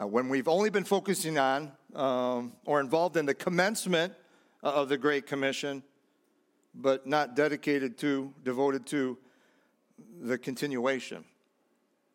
Uh, 0.00 0.06
when 0.06 0.28
we've 0.28 0.48
only 0.48 0.70
been 0.70 0.84
focusing 0.84 1.38
on 1.38 1.72
um, 1.94 2.52
or 2.64 2.80
involved 2.80 3.16
in 3.16 3.26
the 3.26 3.34
commencement 3.34 4.12
of 4.62 4.88
the 4.88 4.98
Great 4.98 5.26
Commission, 5.26 5.82
but 6.74 7.06
not 7.06 7.34
dedicated 7.34 7.98
to, 7.98 8.32
devoted 8.44 8.86
to 8.86 9.18
the 10.20 10.38
continuation 10.38 11.24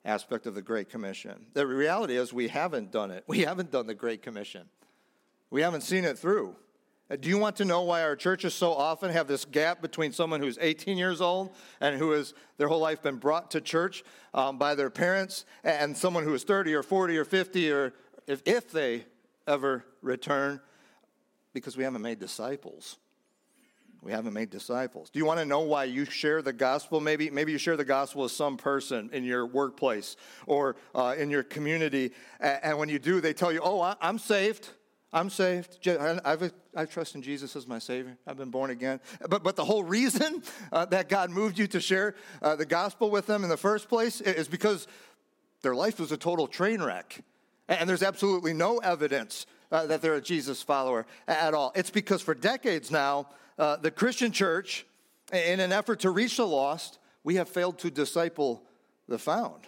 aspect 0.06 0.46
of 0.46 0.56
the 0.56 0.62
Great 0.62 0.90
Commission. 0.90 1.46
The 1.54 1.66
reality 1.66 2.18
is, 2.18 2.34
we 2.34 2.48
haven't 2.48 2.92
done 2.92 3.12
it. 3.12 3.24
We 3.28 3.40
haven't 3.40 3.72
done 3.72 3.88
the 3.88 3.96
Great 3.96 4.22
Commission. 4.22 4.70
We 5.50 5.62
haven't 5.62 5.82
seen 5.82 6.06
it 6.06 6.18
through. 6.18 6.56
Uh, 7.10 7.18
do 7.18 7.30
you 7.30 7.38
want 7.38 7.56
to 7.58 7.66
know 7.66 7.82
why 7.82 8.02
our 8.02 8.16
churches 8.16 8.54
so 8.54 8.74
often 8.74 9.12
have 9.12 9.28
this 9.28 9.46
gap 9.46 9.82
between 9.82 10.12
someone 10.12 10.40
who's 10.40 10.58
18 10.60 10.98
years 10.98 11.22
old 11.22 11.54
and 11.82 11.98
who 11.98 12.12
has 12.12 12.34
their 12.58 12.68
whole 12.68 12.80
life 12.80 13.02
been 13.02 13.18
brought 13.18 13.52
to 13.52 13.62
church 13.62 14.04
um, 14.34 14.58
by 14.58 14.74
their 14.74 14.90
parents 14.90 15.46
and 15.64 15.96
someone 15.96 16.24
who 16.24 16.34
is 16.34 16.44
30 16.44 16.74
or 16.74 16.84
40 16.84 17.18
or 17.18 17.26
50 17.26 17.72
or 17.72 17.94
if, 18.26 18.42
if 18.46 18.72
they 18.72 19.06
ever 19.46 19.86
return? 20.02 20.62
Because 21.54 21.78
we 21.78 21.84
haven't 21.84 22.02
made 22.02 22.20
disciples. 22.20 22.98
We 24.02 24.12
haven't 24.12 24.34
made 24.34 24.50
disciples. 24.50 25.10
Do 25.10 25.20
you 25.20 25.26
want 25.26 25.40
to 25.40 25.46
know 25.46 25.62
why 25.62 25.86
you 25.86 26.04
share 26.04 26.42
the 26.42 26.52
gospel? 26.52 27.00
Maybe, 27.00 27.30
maybe 27.30 27.54
you 27.54 27.58
share 27.58 27.78
the 27.78 27.86
gospel 27.86 28.24
with 28.24 28.34
some 28.34 28.58
person 28.58 29.10
in 29.14 29.24
your 29.24 29.46
workplace 29.46 30.18
or 30.46 30.76
uh, 30.94 31.16
in 31.18 31.30
your 31.30 31.44
community. 31.44 32.12
And, 32.42 32.78
when 32.78 32.90
you 32.90 33.00
do, 33.00 33.22
they 33.22 33.34
tell 33.34 33.52
you, 33.52 33.62
oh, 33.64 33.96
I'm 34.02 34.20
saved. 34.20 34.70
I'm 35.14 35.30
saved. 35.30 35.88
I've, 35.88 36.52
I 36.76 36.86
trust 36.86 37.14
in 37.14 37.22
Jesus 37.22 37.56
as 37.56 37.68
my 37.68 37.78
Savior. 37.78 38.18
I've 38.26 38.36
been 38.36 38.50
born 38.50 38.72
again. 38.72 39.00
But, 39.30 39.44
but 39.44 39.56
the 39.56 39.64
whole 39.64 39.84
reason 39.84 40.42
uh, 40.72 40.86
that 40.86 41.08
God 41.08 41.30
moved 41.30 41.60
you 41.60 41.68
to 41.68 41.80
share 41.80 42.16
uh, 42.42 42.56
the 42.56 42.66
gospel 42.66 43.12
with 43.12 43.28
them 43.28 43.44
in 43.44 43.50
the 43.50 43.58
first 43.58 43.88
place 43.88 44.22
is 44.22 44.48
because 44.48 44.88
their 45.62 45.76
life 45.76 46.00
was 46.00 46.12
a 46.12 46.18
total 46.18 46.48
train 46.48 46.82
wreck. 46.82 47.24
And 47.70 47.88
there's 47.88 48.02
absolutely 48.02 48.54
no 48.54 48.80
evidence 48.80 49.46
uh, 49.72 49.86
that 49.86 50.02
they're 50.02 50.16
a 50.16 50.22
Jesus 50.22 50.64
follower 50.64 51.06
at 51.28 51.54
all. 51.54 51.72
It's 51.76 51.92
because 51.92 52.24
for 52.24 52.34
decades 52.34 52.90
now, 52.90 53.30
uh, 53.60 53.78
the 53.78 53.92
Christian 53.92 54.32
church, 54.32 54.84
in 55.32 55.60
an 55.60 55.72
effort 55.72 56.00
to 56.02 56.10
reach 56.10 56.38
the 56.38 56.48
lost, 56.48 56.98
we 57.24 57.36
have 57.36 57.48
failed 57.48 57.78
to 57.80 57.92
disciple 57.92 58.64
the 59.08 59.20
found. 59.20 59.68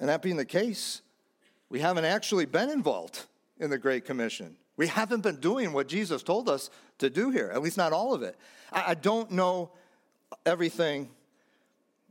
And 0.00 0.08
that 0.08 0.22
being 0.22 0.36
the 0.36 0.46
case, 0.46 1.02
we 1.68 1.80
haven't 1.80 2.06
actually 2.06 2.46
been 2.46 2.70
involved 2.70 3.26
in 3.58 3.70
the 3.70 3.78
Great 3.78 4.04
Commission. 4.04 4.56
We 4.76 4.88
haven't 4.88 5.22
been 5.22 5.40
doing 5.40 5.72
what 5.72 5.88
Jesus 5.88 6.22
told 6.22 6.48
us 6.48 6.70
to 6.98 7.08
do 7.08 7.30
here, 7.30 7.50
at 7.52 7.62
least 7.62 7.76
not 7.76 7.92
all 7.92 8.12
of 8.12 8.22
it. 8.22 8.36
I, 8.70 8.94
don't 8.94 9.30
know 9.30 9.70
everything 10.44 11.08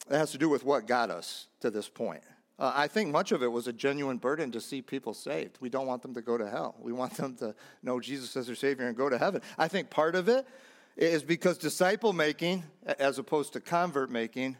that 0.07 0.17
has 0.17 0.31
to 0.31 0.37
do 0.37 0.49
with 0.49 0.63
what 0.63 0.87
got 0.87 1.11
us 1.11 1.47
to 1.59 1.69
this 1.69 1.87
point. 1.87 2.21
Uh, 2.57 2.71
I 2.73 2.87
think 2.87 3.11
much 3.11 3.31
of 3.31 3.43
it 3.43 3.51
was 3.51 3.67
a 3.67 3.73
genuine 3.73 4.17
burden 4.17 4.51
to 4.53 4.61
see 4.61 4.81
people 4.81 5.13
saved. 5.13 5.57
We 5.59 5.69
don't 5.69 5.85
want 5.85 6.01
them 6.01 6.13
to 6.13 6.21
go 6.21 6.37
to 6.37 6.49
hell. 6.49 6.75
We 6.79 6.93
want 6.93 7.13
them 7.15 7.35
to 7.35 7.53
know 7.83 7.99
Jesus 7.99 8.35
as 8.37 8.47
their 8.47 8.55
Savior 8.55 8.87
and 8.87 8.95
go 8.95 9.09
to 9.09 9.17
heaven. 9.17 9.41
I 9.57 9.67
think 9.67 9.89
part 9.89 10.15
of 10.15 10.29
it 10.29 10.47
is 10.95 11.23
because 11.23 11.57
disciple 11.57 12.13
making, 12.13 12.63
as 12.97 13.19
opposed 13.19 13.53
to 13.53 13.59
convert 13.59 14.09
making, 14.09 14.57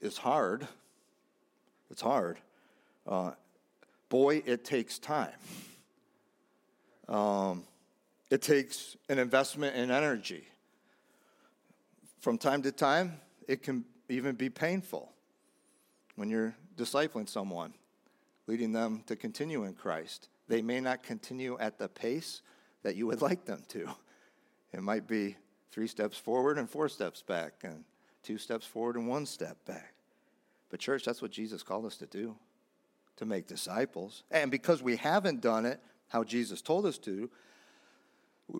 is 0.00 0.16
hard. 0.16 0.66
It's 1.90 2.00
hard. 2.00 2.38
Uh, 3.06 3.32
boy, 4.08 4.42
it 4.46 4.64
takes 4.64 4.98
time. 4.98 5.32
Um, 7.08 7.64
it 8.30 8.42
takes 8.42 8.96
an 9.08 9.18
investment 9.18 9.76
in 9.76 9.90
energy. 9.90 10.46
From 12.20 12.38
time 12.38 12.62
to 12.62 12.72
time, 12.72 13.20
it 13.48 13.62
can 13.62 13.84
even 14.08 14.34
be 14.34 14.48
painful 14.48 15.12
when 16.16 16.28
you're 16.28 16.54
discipling 16.76 17.28
someone, 17.28 17.74
leading 18.46 18.72
them 18.72 19.02
to 19.06 19.16
continue 19.16 19.64
in 19.64 19.74
Christ. 19.74 20.28
They 20.48 20.62
may 20.62 20.80
not 20.80 21.02
continue 21.02 21.58
at 21.58 21.78
the 21.78 21.88
pace 21.88 22.42
that 22.82 22.96
you 22.96 23.06
would 23.06 23.22
like 23.28 23.44
them 23.44 23.62
to. 23.68 23.88
It 24.72 24.82
might 24.82 25.06
be 25.06 25.36
three 25.70 25.86
steps 25.86 26.16
forward 26.16 26.58
and 26.58 26.68
four 26.68 26.88
steps 26.88 27.22
back, 27.22 27.54
and 27.62 27.84
two 28.22 28.38
steps 28.38 28.66
forward 28.66 28.96
and 28.96 29.08
one 29.08 29.26
step 29.26 29.56
back. 29.66 29.94
But, 30.70 30.80
church, 30.80 31.04
that's 31.04 31.20
what 31.20 31.30
Jesus 31.30 31.62
called 31.62 31.84
us 31.84 31.96
to 31.98 32.06
do 32.06 32.34
to 33.16 33.26
make 33.26 33.46
disciples. 33.46 34.22
And 34.30 34.50
because 34.50 34.82
we 34.82 34.96
haven't 34.96 35.42
done 35.42 35.66
it, 35.66 35.80
how 36.12 36.22
Jesus 36.22 36.60
told 36.60 36.84
us 36.84 36.98
to, 36.98 37.30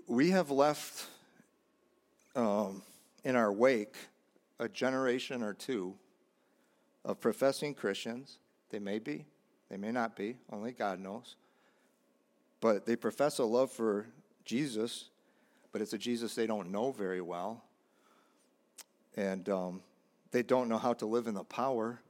we 0.07 0.31
have 0.31 0.51
left 0.51 1.07
um, 2.35 2.81
in 3.25 3.37
our 3.37 3.53
wake 3.53 3.95
a 4.59 4.71
generation 4.71 5.43
or 5.43 5.53
two 5.53 5.95
of 7.05 7.21
professing 7.21 7.75
Christians. 7.75 8.39
They 8.71 8.79
may 8.79 8.99
be, 8.99 9.27
they 9.69 9.77
may 9.77 9.93
not 9.93 10.17
be, 10.17 10.39
only 10.51 10.73
God 10.73 10.99
knows. 10.99 11.37
But 12.63 12.87
they 12.87 12.97
profess 12.97 13.39
a 13.39 13.45
love 13.45 13.71
for 13.71 14.07
Jesus, 14.47 15.11
but 15.73 15.83
it's 15.83 15.93
a 15.93 15.99
Jesus 15.99 16.35
they 16.35 16.47
don't 16.47 16.73
know 16.73 16.91
very 16.91 17.21
well. 17.21 17.65
And 19.15 19.47
um, 19.51 19.83
they 20.31 20.43
don't 20.43 20.71
know 20.71 20.79
how 20.79 20.95
to 20.95 21.05
live 21.05 21.27
in 21.27 21.35
the 21.35 21.45
power 21.45 22.01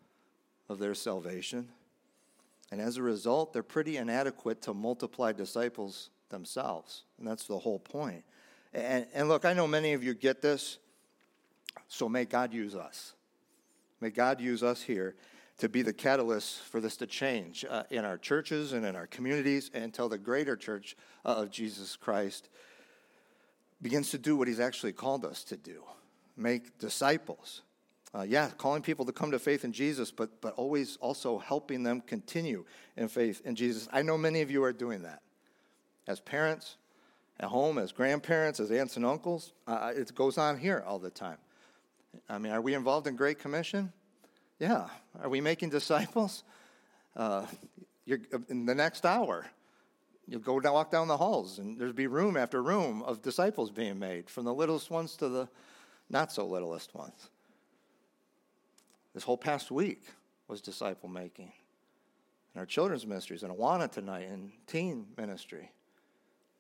of 0.69 0.79
their 0.79 0.95
salvation. 0.95 1.69
And 2.73 2.81
as 2.81 2.97
a 2.97 3.03
result, 3.03 3.53
they're 3.53 3.63
pretty 3.63 3.99
inadequate 3.99 4.63
to 4.63 4.73
multiply 4.73 5.33
disciples 5.33 6.09
themselves. 6.31 7.05
And 7.19 7.29
that's 7.29 7.47
the 7.47 7.59
whole 7.59 7.79
point. 7.79 8.25
And, 8.73 9.07
and 9.13 9.29
look, 9.29 9.45
I 9.45 9.53
know 9.53 9.67
many 9.67 9.93
of 9.93 10.03
you 10.03 10.15
get 10.15 10.41
this, 10.41 10.79
so 11.87 12.09
may 12.09 12.25
God 12.25 12.55
use 12.55 12.75
us. 12.75 13.13
May 14.01 14.09
God 14.09 14.41
use 14.41 14.63
us 14.63 14.81
here 14.81 15.17
to 15.59 15.69
be 15.69 15.83
the 15.83 15.93
catalyst 15.93 16.61
for 16.61 16.81
this 16.81 16.97
to 16.97 17.07
change 17.07 17.67
uh, 17.69 17.83
in 17.91 18.07
our 18.07 18.17
churches 18.17 18.73
and 18.73 18.87
in 18.87 18.97
our 18.97 19.07
communities 19.07 19.71
until 19.75 20.09
the 20.09 20.17
greater 20.17 20.57
church 20.57 20.97
uh, 21.27 21.29
of 21.29 21.51
Jesus 21.51 21.95
Christ 21.95 22.49
begins 23.83 24.11
to 24.13 24.19
do 24.19 24.35
what 24.35 24.49
he's 24.49 24.61
actually 24.61 24.95
called 24.95 25.27
us 25.27 25.45
to 25.45 25.59
do 25.59 25.83
make 26.39 26.79
disciples. 26.79 27.61
Uh, 28.15 28.23
yeah, 28.23 28.51
calling 28.59 28.83
people 28.83 29.07
to 29.07 29.13
come 29.13 29.31
to 29.31 29.39
faith 29.39 29.65
in 29.65 29.73
Jesus, 29.73 30.11
but, 30.11 30.41
but 30.43 30.53
always 30.55 30.99
also 30.99 31.39
helping 31.39 31.83
them 31.83 32.01
continue 32.03 32.65
in 32.97 33.09
faith 33.09 33.41
in 33.45 33.55
Jesus. 33.55 33.89
I 33.91 34.03
know 34.03 34.19
many 34.19 34.43
of 34.43 34.51
you 34.51 34.63
are 34.65 34.73
doing 34.73 35.03
that. 35.03 35.23
As 36.07 36.21
parents, 36.21 36.77
at 37.41 37.49
home, 37.49 37.79
as 37.79 37.91
grandparents, 37.91 38.61
as 38.61 38.71
aunts 38.71 38.97
and 38.97 39.07
uncles, 39.07 39.55
uh, 39.67 39.93
it 39.97 40.15
goes 40.15 40.37
on 40.37 40.59
here 40.59 40.85
all 40.87 40.99
the 40.99 41.11
time. 41.11 41.39
I 42.29 42.37
mean, 42.37 42.53
are 42.53 42.61
we 42.61 42.75
involved 42.75 43.07
in 43.07 43.17
Great 43.17 43.39
Commission? 43.39 43.93
Yeah. 44.59 44.89
Are 45.23 45.29
we 45.31 45.41
making 45.41 45.71
disciples? 45.71 46.45
Uh, 47.17 47.47
in 48.49 48.67
the 48.67 48.75
next 48.75 49.07
hour, 49.07 49.47
you'll 50.29 50.41
go 50.41 50.61
down, 50.61 50.75
walk 50.75 50.91
down 50.91 51.09
the 51.09 51.17
halls, 51.17 51.59
and 51.59 51.79
there'll 51.79 51.93
be 51.93 52.07
room 52.07 52.37
after 52.37 52.63
room 52.63 53.03
of 53.03 53.23
disciples 53.23 53.71
being 53.71 53.99
made, 53.99 54.29
from 54.29 54.45
the 54.45 54.53
littlest 54.53 54.91
ones 54.91 55.17
to 55.17 55.29
the 55.29 55.49
not 56.11 56.31
so 56.31 56.45
littlest 56.47 56.95
ones. 56.95 57.31
This 59.15 59.25
whole 59.25 59.37
past 59.37 59.71
week 59.71 60.05
was 60.49 60.61
disciple 60.61 61.09
making. 61.09 61.53
In 62.55 62.59
our 62.61 62.67
children's 62.67 63.07
ministries, 63.07 63.43
in 63.43 63.51
Awana 63.51 63.91
tonight, 63.91 64.29
in 64.29 64.53
teen 64.67 65.07
ministry. 65.17 65.71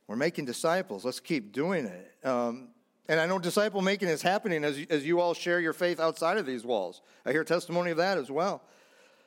We're 0.06 0.16
making 0.16 0.46
disciples. 0.46 1.04
Let's 1.04 1.20
keep 1.20 1.52
doing 1.52 1.86
it. 1.86 2.26
Um, 2.26 2.68
and 3.08 3.20
I 3.20 3.26
know 3.26 3.38
disciple 3.38 3.82
making 3.82 4.08
is 4.08 4.22
happening 4.22 4.64
as, 4.64 4.78
as 4.88 5.06
you 5.06 5.20
all 5.20 5.34
share 5.34 5.60
your 5.60 5.72
faith 5.72 6.00
outside 6.00 6.38
of 6.38 6.46
these 6.46 6.64
walls. 6.64 7.02
I 7.26 7.32
hear 7.32 7.44
testimony 7.44 7.90
of 7.90 7.96
that 7.98 8.16
as 8.18 8.30
well. 8.30 8.62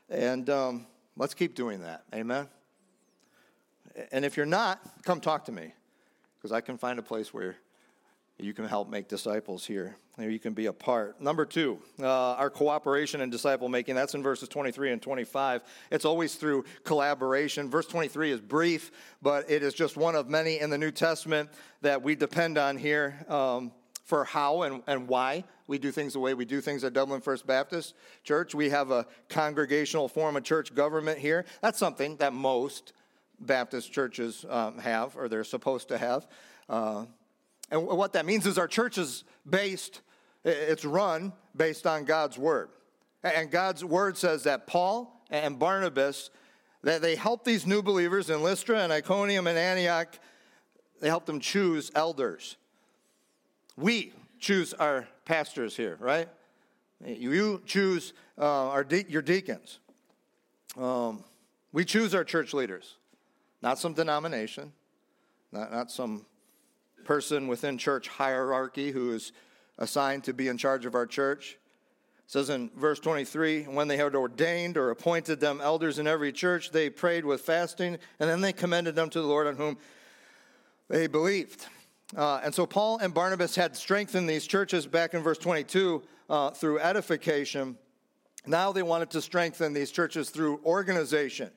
And 0.10 0.50
um, 0.50 0.88
let's 1.17 1.34
keep 1.34 1.55
doing 1.55 1.82
that. 1.82 2.03
Amen. 2.13 2.48
And 4.12 4.25
if 4.25 4.38
you're 4.38 4.46
not, 4.46 4.79
come 5.03 5.20
talk 5.20 5.46
to 5.46 5.51
me 5.51 5.74
because 6.38 6.51
I 6.51 6.62
can 6.62 6.77
find 6.77 7.00
a 7.00 7.03
place 7.03 7.34
where 7.34 7.55
you 8.38 8.54
can 8.54 8.65
help 8.65 8.89
make 8.89 9.08
disciples 9.08 9.65
here. 9.65 9.98
You 10.18 10.39
can 10.39 10.54
be 10.54 10.68
a 10.68 10.74
part. 10.74 11.22
Number 11.22 11.46
two, 11.46 11.80
uh, 12.00 12.34
our 12.34 12.50
cooperation 12.50 13.22
and 13.22 13.32
disciple 13.32 13.70
making. 13.70 13.96
That's 13.96 14.13
in 14.13 14.24
verses 14.24 14.48
23 14.50 14.92
and 14.92 15.01
25. 15.01 15.63
It's 15.92 16.06
always 16.06 16.36
through 16.36 16.65
collaboration. 16.84 17.70
Verse 17.70 17.86
23 17.88 18.32
is 18.32 18.42
brief, 18.42 18.92
but 19.22 19.50
it 19.50 19.63
is 19.63 19.74
just 19.74 19.98
one 19.98 20.15
of 20.15 20.30
many 20.30 20.60
in 20.60 20.70
the 20.70 20.77
New 20.77 20.92
Testament 20.92 21.50
that 21.82 22.01
we 22.01 22.15
depend 22.15 22.58
on 22.58 22.77
here. 22.77 23.25
Um, 23.27 23.72
for 24.06 24.24
how 24.24 24.62
and, 24.62 24.84
and 24.86 25.08
why 25.08 25.44
we 25.68 25.80
do 25.80 25.92
things 25.92 26.13
the 26.13 26.20
way 26.20 26.36
we 26.36 26.46
do 26.46 26.62
things 26.62 26.84
at 26.84 26.94
Dublin 26.94 27.22
First 27.22 27.48
Baptist 27.48 27.96
Church. 28.24 28.54
We 28.54 28.70
have 28.70 28.92
a 28.92 29.08
congregational 29.30 30.08
form 30.08 30.38
of 30.38 30.44
church 30.44 30.75
government 30.75 31.18
here. 31.18 31.44
That's 31.62 31.80
something 31.80 32.18
that 32.18 32.32
most 32.32 32.94
Baptist 33.39 33.92
churches 33.92 34.46
um, 34.48 34.77
have, 34.77 35.18
or 35.18 35.27
they're 35.27 35.44
supposed 35.44 35.88
to 35.88 35.98
have. 35.98 36.27
Uh, 36.70 37.06
and 37.72 37.86
what 37.86 38.13
that 38.13 38.25
means 38.25 38.45
is 38.45 38.57
our 38.57 38.67
church 38.67 38.98
is 38.98 39.24
based, 39.50 40.01
it's 40.43 40.86
run 40.86 41.34
based 41.55 41.88
on 41.88 42.05
God's 42.05 42.38
word. 42.38 42.69
And 43.24 43.50
God's 43.50 43.84
word 43.84 44.17
says 44.17 44.43
that 44.43 44.67
Paul 44.67 45.24
and 45.31 45.57
Barnabas, 45.57 46.29
that 46.84 47.01
they 47.01 47.15
helped 47.15 47.45
these 47.45 47.65
new 47.65 47.81
believers 47.81 48.29
in 48.29 48.43
Lystra 48.43 48.79
and 48.79 48.93
Iconium 48.93 49.48
and 49.48 49.57
Antioch, 49.57 50.19
they 51.01 51.07
helped 51.07 51.25
them 51.25 51.39
choose 51.39 51.91
elders. 51.95 52.57
We 53.75 54.13
choose 54.39 54.74
our 54.74 55.07
pastors 55.25 55.75
here, 55.75 55.98
right? 56.00 56.29
You 57.03 57.62
choose 57.65 58.13
uh, 58.38 58.69
our 58.69 58.84
de- 58.84 59.10
your 59.10 59.22
deacons. 59.22 59.79
Um, 60.77 61.24
we 61.72 61.84
choose 61.84 62.13
our 62.15 62.24
church 62.24 62.53
leaders, 62.53 62.95
not 63.62 63.79
some 63.79 63.93
denomination, 63.93 64.72
not, 65.51 65.72
not 65.72 65.91
some 65.91 66.25
person 67.05 67.47
within 67.47 67.77
church 67.77 68.07
hierarchy 68.07 68.91
who 68.91 69.13
is 69.13 69.31
assigned 69.77 70.24
to 70.25 70.33
be 70.33 70.47
in 70.47 70.57
charge 70.57 70.85
of 70.85 70.95
our 70.95 71.05
church. 71.05 71.57
It 72.25 72.31
says 72.31 72.50
in 72.50 72.71
verse 72.75 73.00
23 73.00 73.63
when 73.63 73.88
they 73.88 73.97
had 73.97 74.15
ordained 74.15 74.77
or 74.77 74.89
appointed 74.89 75.39
them 75.39 75.62
elders 75.62 76.00
in 76.00 76.07
every 76.07 76.31
church, 76.31 76.71
they 76.71 76.89
prayed 76.89 77.24
with 77.24 77.41
fasting, 77.41 77.97
and 78.19 78.29
then 78.29 78.41
they 78.41 78.51
commended 78.51 78.95
them 78.95 79.09
to 79.12 79.21
the 79.21 79.27
Lord 79.27 79.47
on 79.47 79.55
whom 79.55 79.77
they 80.89 81.07
believed. 81.07 81.67
Uh, 82.15 82.41
and 82.43 82.53
so 82.53 82.65
Paul 82.65 82.97
and 82.97 83.13
Barnabas 83.13 83.55
had 83.55 83.75
strengthened 83.75 84.29
these 84.29 84.45
churches 84.45 84.85
back 84.85 85.13
in 85.13 85.21
verse 85.21 85.38
22 85.38 86.03
uh, 86.29 86.51
through 86.51 86.79
edification. 86.79 87.77
Now 88.45 88.71
they 88.71 88.83
wanted 88.83 89.09
to 89.12 89.21
strengthen 89.21 89.74
these 89.74 89.91
churches 89.91 90.29
through 90.29 90.62
organization. 90.65 91.51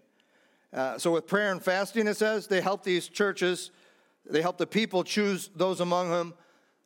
Uh, 0.73 0.99
so 0.99 1.13
with 1.13 1.27
prayer 1.27 1.51
and 1.51 1.63
fasting, 1.63 2.07
it 2.07 2.17
says, 2.17 2.47
they 2.47 2.61
helped 2.61 2.85
these 2.85 3.09
churches, 3.09 3.71
they 4.31 4.43
helped 4.43 4.59
the 4.59 4.67
people 4.67 5.05
choose 5.05 5.51
those 5.55 5.81
among 5.81 6.11
them 6.11 6.35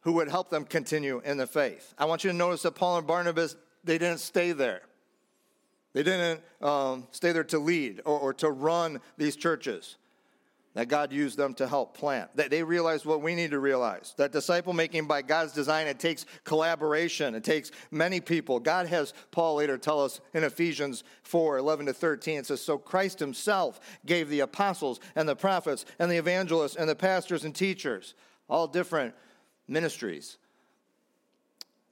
who 0.01 0.13
would 0.13 0.29
help 0.29 0.51
them 0.51 0.65
continue 0.65 1.21
in 1.25 1.37
the 1.37 1.47
faith. 1.47 1.95
I 1.99 2.05
want 2.05 2.25
you 2.25 2.31
to 2.31 2.37
notice 2.37 2.63
that 2.63 2.75
Paul 2.75 2.99
and 2.99 3.07
Barnabas, 3.07 3.57
they 3.85 3.99
didn't 3.99 4.21
stay 4.21 4.53
there. 4.53 4.83
They 5.93 6.03
didn't 6.03 6.41
um, 6.61 7.07
stay 7.11 7.33
there 7.33 7.45
to 7.45 7.59
lead 7.59 8.01
or, 8.05 8.19
or 8.19 8.35
to 8.35 8.51
run 8.51 9.01
these 9.17 9.37
churches 9.37 9.97
that 10.75 10.89
God 10.89 11.13
used 11.13 11.37
them 11.37 11.53
to 11.55 11.69
help 11.69 11.97
plant. 11.97 12.35
That 12.37 12.51
they 12.51 12.63
realized 12.63 13.05
what 13.05 13.21
we 13.21 13.35
need 13.35 13.51
to 13.51 13.59
realize 13.59 14.15
that 14.17 14.33
disciple 14.33 14.73
making 14.73 15.07
by 15.07 15.23
God's 15.23 15.53
design, 15.53 15.87
it 15.87 15.99
takes 15.99 16.25
collaboration, 16.45 17.35
it 17.35 17.45
takes 17.45 17.71
many 17.91 18.21
people. 18.21 18.59
God 18.59 18.87
has, 18.87 19.13
Paul 19.31 19.57
later 19.57 19.77
tell 19.77 20.03
us 20.03 20.21
in 20.33 20.45
Ephesians 20.45 21.05
4 21.25 21.59
11 21.59 21.87
to 21.87 21.93
13, 21.93 22.39
it 22.39 22.47
says, 22.47 22.63
So 22.63 22.79
Christ 22.79 23.19
himself 23.19 23.81
gave 24.07 24.29
the 24.29 24.41
apostles 24.41 25.01
and 25.15 25.29
the 25.29 25.37
prophets 25.37 25.85
and 25.99 26.11
the 26.11 26.17
evangelists 26.17 26.77
and 26.77 26.89
the 26.89 26.97
pastors 26.97 27.45
and 27.45 27.55
teachers, 27.55 28.15
all 28.49 28.67
different 28.67 29.15
ministries. 29.69 30.39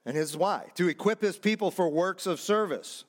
And 0.07 0.17
his 0.17 0.37
why? 0.37 0.69
To 0.77 0.89
equip 0.89 1.21
his 1.21 1.37
people 1.37 1.71
for 1.71 1.89
works 1.89 2.27
of 2.27 2.41
service 2.41 3.05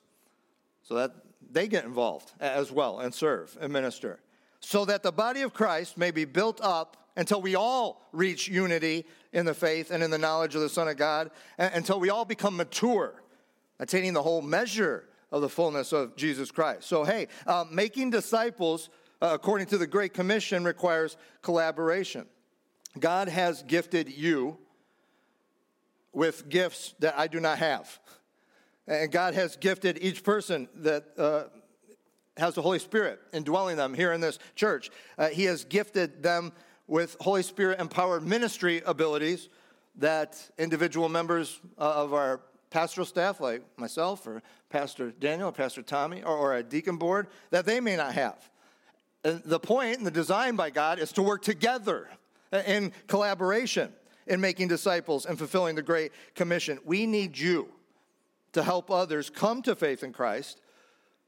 so 0.83 0.95
that 0.95 1.15
they 1.49 1.69
get 1.69 1.85
involved 1.85 2.33
as 2.39 2.71
well 2.71 2.99
and 2.99 3.13
serve 3.13 3.57
and 3.61 3.71
minister 3.71 4.19
so 4.61 4.85
that 4.85 5.03
the 5.03 5.11
body 5.11 5.41
of 5.41 5.53
Christ 5.53 5.97
may 5.97 6.11
be 6.11 6.25
built 6.25 6.61
up 6.61 6.97
until 7.17 7.41
we 7.41 7.55
all 7.55 8.07
reach 8.13 8.47
unity 8.47 9.05
in 9.33 9.45
the 9.45 9.53
faith 9.53 9.91
and 9.91 10.01
in 10.01 10.11
the 10.11 10.17
knowledge 10.17 10.55
of 10.55 10.61
the 10.61 10.69
Son 10.69 10.87
of 10.87 10.97
God, 10.97 11.31
until 11.57 12.00
we 12.00 12.09
all 12.09 12.25
become 12.25 12.55
mature, 12.55 13.21
attaining 13.79 14.13
the 14.13 14.21
whole 14.21 14.41
measure 14.41 15.09
of 15.31 15.41
the 15.41 15.50
fullness 15.50 15.91
of 15.91 16.15
Jesus 16.15 16.51
Christ. 16.51 16.87
So, 16.87 17.03
hey, 17.03 17.27
uh, 17.47 17.65
making 17.69 18.11
disciples, 18.11 18.89
uh, 19.21 19.31
according 19.33 19.67
to 19.67 19.77
the 19.77 19.87
Great 19.87 20.13
Commission, 20.13 20.63
requires 20.63 21.17
collaboration. 21.41 22.25
God 23.00 23.29
has 23.29 23.63
gifted 23.63 24.09
you 24.09 24.57
with 26.13 26.50
gifts 26.50 26.93
that 27.00 27.17
I 27.17 27.27
do 27.27 27.39
not 27.39 27.57
have. 27.59 28.00
And 28.87 29.11
God 29.11 29.33
has 29.33 29.55
gifted 29.55 30.00
each 30.01 30.24
person 30.24 30.67
that 30.75 31.05
uh, 31.17 31.43
has 32.37 32.55
the 32.55 32.61
Holy 32.61 32.79
Spirit 32.79 33.20
indwelling 33.33 33.77
them 33.77 33.94
here 33.94 34.13
in 34.13 34.22
this 34.22 34.39
church. 34.55 34.89
Uh, 35.17 35.29
he 35.29 35.44
has 35.46 35.65
gifted 35.65 36.24
them 36.24 36.51
with 36.87 37.15
Holy 37.20 37.44
Spirit 37.44 37.79
empowered 37.79 38.24
ministry 38.24 38.81
abilities 38.85 39.50
that 39.98 40.41
individual 40.57 41.09
members 41.09 41.59
uh, 41.77 41.81
of 41.81 42.13
our 42.13 42.41
pastoral 42.70 43.05
staff, 43.05 43.41
like 43.41 43.61
myself 43.77 44.25
or 44.25 44.41
Pastor 44.70 45.11
Daniel 45.11 45.50
or 45.50 45.51
Pastor 45.51 45.81
Tommy 45.81 46.24
or, 46.24 46.35
or 46.35 46.55
a 46.55 46.63
deacon 46.63 46.98
board, 46.98 47.27
that 47.50 47.65
they 47.65 47.79
may 47.79 47.96
not 47.96 48.13
have. 48.13 48.50
And 49.24 49.41
the 49.44 49.59
point 49.59 49.98
and 49.98 50.07
the 50.07 50.11
design 50.11 50.55
by 50.55 50.70
God 50.70 50.98
is 50.98 51.11
to 51.13 51.22
work 51.22 51.44
together 51.44 52.09
in 52.65 52.91
collaboration 53.07 53.91
in 54.27 54.41
making 54.41 54.67
disciples 54.67 55.25
and 55.25 55.37
fulfilling 55.37 55.75
the 55.75 55.81
Great 55.81 56.11
Commission. 56.35 56.79
We 56.85 57.05
need 57.05 57.37
you 57.37 57.70
to 58.53 58.63
help 58.63 58.89
others 58.89 59.29
come 59.29 59.61
to 59.63 59.75
faith 59.75 60.03
in 60.03 60.13
Christ 60.13 60.61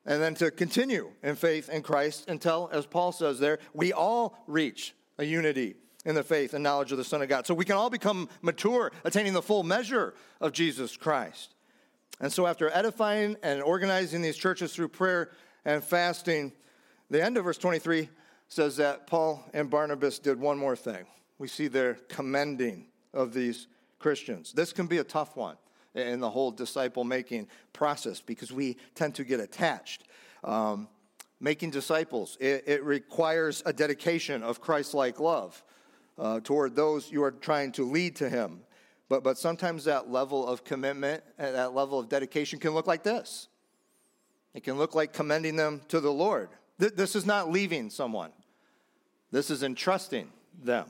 and 0.05 0.21
then 0.21 0.35
to 0.35 0.51
continue 0.51 1.11
in 1.21 1.35
faith 1.35 1.69
in 1.69 1.81
Christ 1.81 2.29
until, 2.29 2.69
as 2.71 2.85
Paul 2.85 3.11
says 3.11 3.39
there, 3.39 3.59
we 3.73 3.93
all 3.93 4.43
reach 4.47 4.93
a 5.17 5.23
unity 5.23 5.75
in 6.05 6.15
the 6.15 6.23
faith 6.23 6.53
and 6.53 6.63
knowledge 6.63 6.91
of 6.91 6.97
the 6.97 7.03
Son 7.03 7.21
of 7.21 7.29
God. 7.29 7.47
So 7.47 7.53
we 7.53 7.65
can 7.65 7.75
all 7.75 7.89
become 7.89 8.27
mature, 8.41 8.91
attaining 9.05 9.33
the 9.33 9.41
full 9.41 9.63
measure 9.63 10.13
of 10.41 10.51
Jesus 10.51 10.97
Christ. 10.97 11.55
And 12.19 12.31
so, 12.31 12.45
after 12.45 12.69
edifying 12.69 13.37
and 13.41 13.63
organizing 13.63 14.21
these 14.21 14.37
churches 14.37 14.73
through 14.73 14.89
prayer 14.89 15.31
and 15.65 15.83
fasting, 15.83 16.51
the 17.09 17.23
end 17.23 17.37
of 17.37 17.45
verse 17.45 17.57
23 17.57 18.09
says 18.47 18.77
that 18.77 19.07
Paul 19.07 19.43
and 19.53 19.69
Barnabas 19.69 20.19
did 20.19 20.39
one 20.39 20.57
more 20.57 20.75
thing. 20.75 21.05
We 21.39 21.47
see 21.47 21.67
their 21.67 21.95
commending 22.09 22.85
of 23.13 23.33
these 23.33 23.67
Christians. 23.99 24.53
This 24.53 24.73
can 24.73 24.85
be 24.85 24.99
a 24.99 25.03
tough 25.03 25.35
one 25.35 25.57
in 25.95 26.19
the 26.19 26.29
whole 26.29 26.51
disciple 26.51 27.03
making 27.03 27.47
process 27.71 28.21
because 28.21 28.51
we 28.51 28.77
tend 28.95 29.15
to 29.15 29.23
get 29.23 29.39
attached. 29.39 30.03
Um, 30.43 30.87
making 31.39 31.71
disciples, 31.71 32.37
it, 32.39 32.63
it, 32.67 32.83
requires 32.83 33.61
a 33.65 33.73
dedication 33.73 34.43
of 34.43 34.61
Christ 34.61 34.93
like 34.93 35.19
love 35.19 35.61
uh, 36.17 36.39
toward 36.41 36.75
those 36.75 37.11
you 37.11 37.23
are 37.23 37.31
trying 37.31 37.71
to 37.73 37.83
lead 37.83 38.15
to 38.17 38.29
Him. 38.29 38.61
But, 39.09 39.23
but 39.23 39.37
sometimes 39.37 39.85
that 39.85 40.09
level 40.09 40.47
of 40.47 40.63
commitment 40.63 41.23
and 41.37 41.55
that 41.55 41.73
level 41.73 41.99
of 41.99 42.09
dedication 42.09 42.59
can 42.59 42.71
look 42.71 42.87
like 42.87 43.03
this 43.03 43.47
it 44.53 44.63
can 44.63 44.77
look 44.77 44.93
like 44.93 45.13
commending 45.13 45.55
them 45.55 45.81
to 45.87 45.99
the 45.99 46.11
Lord. 46.11 46.49
Th- 46.79 46.93
this 46.93 47.15
is 47.15 47.25
not 47.25 47.51
leaving 47.51 47.89
someone, 47.89 48.31
this 49.31 49.49
is 49.49 49.63
entrusting 49.63 50.29
them. 50.61 50.87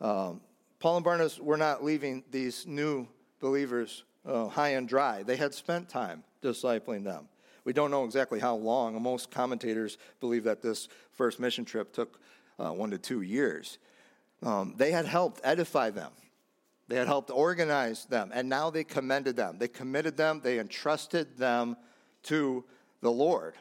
Um, 0.00 0.40
Paul 0.78 0.96
and 0.96 1.04
Barnabas 1.04 1.38
were 1.38 1.56
not 1.56 1.82
leaving 1.82 2.24
these 2.30 2.66
new 2.66 3.08
believers 3.40 4.04
uh, 4.26 4.48
high 4.48 4.70
and 4.70 4.88
dry. 4.88 5.22
They 5.22 5.36
had 5.36 5.54
spent 5.54 5.88
time 5.88 6.24
discipling 6.42 7.04
them. 7.04 7.28
We 7.64 7.72
don't 7.72 7.90
know 7.90 8.04
exactly 8.04 8.40
how 8.40 8.56
long. 8.56 9.00
Most 9.02 9.30
commentators 9.30 9.98
believe 10.20 10.44
that 10.44 10.62
this 10.62 10.88
first 11.12 11.40
mission 11.40 11.64
trip 11.64 11.92
took 11.92 12.20
uh, 12.58 12.70
one 12.70 12.90
to 12.90 12.98
two 12.98 13.22
years. 13.22 13.78
Um, 14.42 14.74
they 14.76 14.90
had 14.90 15.06
helped 15.06 15.40
edify 15.42 15.90
them. 15.90 16.12
They 16.86 16.96
had 16.96 17.06
helped 17.06 17.30
organize 17.30 18.04
them, 18.04 18.30
and 18.34 18.48
now 18.48 18.68
they 18.68 18.84
commended 18.84 19.36
them. 19.36 19.56
They 19.58 19.68
committed 19.68 20.18
them, 20.18 20.40
they 20.44 20.58
entrusted 20.58 21.38
them 21.38 21.76
to 22.24 22.64
the 23.00 23.10
Lord 23.10 23.54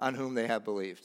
on 0.00 0.14
whom 0.14 0.34
they 0.34 0.48
had 0.48 0.64
believed. 0.64 1.04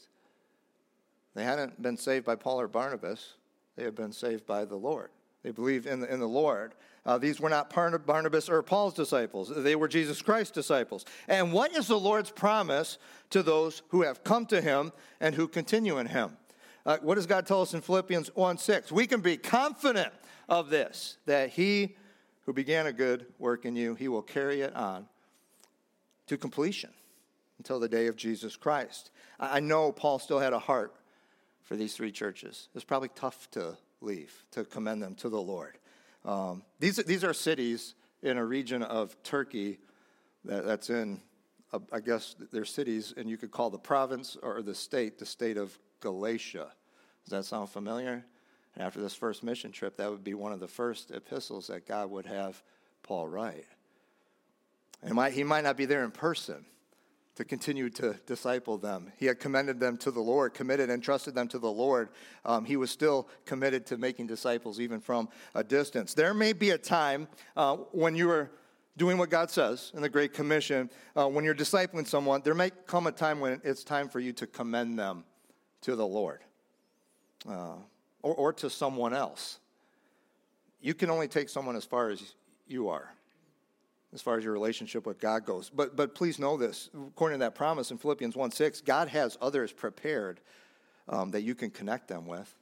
They 1.36 1.44
hadn't 1.44 1.82
been 1.82 1.98
saved 1.98 2.26
by 2.26 2.36
Paul 2.36 2.62
or 2.62 2.68
Barnabas, 2.68 3.34
they 3.76 3.84
had 3.84 3.96
been 3.96 4.12
saved 4.12 4.46
by 4.46 4.66
the 4.66 4.76
Lord. 4.76 5.12
They 5.44 5.52
believed 5.52 5.88
in 5.88 6.02
the, 6.02 6.14
in 6.14 6.20
the 6.20 6.28
Lord. 6.28 6.76
Uh, 7.06 7.18
these 7.18 7.40
were 7.40 7.50
not 7.50 7.74
Barnabas 7.74 8.48
or 8.48 8.62
Paul's 8.62 8.94
disciples, 8.94 9.52
they 9.56 9.76
were 9.76 9.88
Jesus 9.88 10.22
Christ's 10.22 10.54
disciples. 10.54 11.06
And 11.28 11.52
what 11.52 11.76
is 11.76 11.88
the 11.88 12.00
Lord's 12.00 12.30
promise 12.30 12.98
to 13.32 13.42
those 13.42 13.82
who 13.90 14.04
have 14.04 14.24
come 14.24 14.46
to 14.48 14.62
him 14.62 14.92
and 15.20 15.34
who 15.34 15.48
continue 15.48 15.98
in 15.98 16.08
him? 16.08 16.38
Uh, 16.86 16.98
what 17.02 17.16
does 17.16 17.26
God 17.26 17.46
tell 17.46 17.62
us 17.62 17.74
in 17.74 17.82
Philippians 17.82 18.36
1 18.36 18.58
6? 18.58 18.92
We 18.92 19.08
can 19.08 19.22
be 19.22 19.38
confident 19.38 20.14
of 20.50 20.70
this, 20.70 21.18
that 21.26 21.50
he 21.50 21.96
who 22.46 22.54
began 22.54 22.88
a 22.88 22.94
good 22.94 23.26
work 23.40 23.66
in 23.66 23.76
you, 23.76 23.96
he 23.96 24.08
will 24.08 24.22
carry 24.22 24.62
it 24.62 24.76
on 24.76 25.08
to 26.28 26.38
completion 26.38 26.90
until 27.58 27.80
the 27.80 27.88
day 27.88 28.08
of 28.08 28.16
Jesus 28.16 28.56
Christ. 28.56 29.12
I 29.40 29.60
know 29.60 29.92
Paul 29.92 30.20
still 30.20 30.40
had 30.40 30.54
a 30.54 30.60
heart 30.60 30.96
for 31.62 31.76
these 31.76 31.94
three 31.94 32.12
churches. 32.12 32.68
It's 32.74 32.84
probably 32.84 33.10
tough 33.16 33.50
to 33.52 33.78
leave, 34.02 34.44
to 34.52 34.64
commend 34.64 35.02
them 35.02 35.16
to 35.16 35.30
the 35.30 35.42
Lord. 35.42 35.78
Um, 36.26 36.64
these, 36.80 36.98
these 36.98 37.24
are 37.24 37.34
cities 37.34 37.96
in 38.22 38.38
a 38.38 38.46
region 38.46 38.84
of 38.84 39.22
Turkey 39.24 39.80
that, 40.46 40.66
that's 40.66 40.90
in, 40.90 41.22
uh, 41.74 41.80
I 41.92 42.00
guess 42.00 42.36
they're 42.52 42.66
cities, 42.66 43.14
and 43.16 43.30
you 43.30 43.38
could 43.38 43.52
call 43.52 43.70
the 43.70 43.80
province 43.80 44.38
or 44.42 44.62
the 44.62 44.76
state 44.76 45.18
the 45.18 45.26
state 45.26 45.58
of 45.58 45.78
Galatia. 46.00 46.72
Does 47.24 47.32
that 47.32 47.46
sound 47.46 47.70
familiar? 47.70 48.26
And 48.76 48.84
after 48.84 49.02
this 49.02 49.14
first 49.14 49.44
mission 49.44 49.72
trip, 49.72 49.98
that 49.98 50.10
would 50.10 50.24
be 50.24 50.34
one 50.34 50.52
of 50.52 50.60
the 50.60 50.68
first 50.68 51.12
epistles 51.12 51.68
that 51.68 51.88
God 51.88 52.10
would 52.10 52.26
have 52.26 52.62
Paul 53.04 53.28
write. 53.28 53.66
And 55.04 55.16
might, 55.16 55.34
he 55.34 55.44
might 55.44 55.64
not 55.64 55.78
be 55.78 55.86
there 55.86 56.04
in 56.04 56.12
person 56.12 56.66
to 57.36 57.46
continue 57.46 57.90
to 57.90 58.16
disciple 58.26 58.78
them. 58.78 59.12
He 59.18 59.26
had 59.26 59.40
commended 59.40 59.80
them 59.80 59.98
to 59.98 60.12
the 60.12 60.20
Lord, 60.20 60.54
committed 60.54 60.90
and 60.90 61.02
trusted 61.02 61.34
them 61.34 61.48
to 61.50 61.60
the 61.60 61.72
Lord. 61.72 62.10
Um, 62.46 62.66
he 62.66 62.76
was 62.76 62.92
still 62.92 63.30
committed 63.46 63.86
to 63.88 63.98
making 63.98 64.28
disciples 64.28 64.80
even 64.80 65.00
from 65.00 65.30
a 65.56 65.64
distance. 65.64 66.14
There 66.14 66.34
may 66.34 66.54
be 66.54 66.72
a 66.72 66.78
time 66.78 67.28
uh, 67.56 67.78
when 67.92 68.16
you 68.16 68.30
are 68.30 68.52
doing 68.98 69.18
what 69.18 69.30
God 69.30 69.50
says 69.50 69.92
in 69.96 70.02
the 70.02 70.10
Great 70.10 70.34
Commission, 70.34 70.90
uh, 71.16 71.28
when 71.28 71.46
you're 71.46 71.56
discipling 71.56 72.06
someone, 72.06 72.42
there 72.44 72.54
may 72.54 72.72
come 72.86 73.08
a 73.08 73.12
time 73.12 73.40
when 73.40 73.62
it's 73.64 73.84
time 73.84 74.10
for 74.10 74.20
you 74.20 74.34
to 74.34 74.46
commend 74.46 75.00
them 75.00 75.24
to 75.82 75.96
the 75.96 76.06
Lord 76.06 76.42
uh, 77.50 77.76
or, 78.22 78.36
or 78.36 78.54
to 78.54 78.70
someone 78.70 79.14
else. 79.14 79.60
You 80.82 80.94
can 80.94 81.10
only 81.10 81.28
take 81.28 81.48
someone 81.48 81.76
as 81.76 81.86
far 81.86 82.10
as 82.10 82.36
you 82.68 82.90
are 82.90 83.14
as 84.14 84.22
far 84.22 84.38
as 84.38 84.44
your 84.44 84.54
relationship 84.54 85.06
with 85.06 85.20
God 85.20 85.46
goes. 85.46 85.70
But, 85.70 85.96
but 85.96 86.16
please 86.16 86.40
know 86.40 86.58
this 86.58 86.90
according 86.94 87.40
to 87.40 87.46
that 87.46 87.56
promise 87.56 87.92
in 87.92 87.98
Philippians 87.98 88.36
1 88.36 88.52
6, 88.52 88.82
God 88.82 89.08
has 89.10 89.38
others 89.42 89.72
prepared 89.72 90.42
um, 91.08 91.32
that 91.32 91.42
you 91.42 91.56
can 91.56 91.70
connect 91.70 92.08
them 92.08 92.26
with 92.26 92.54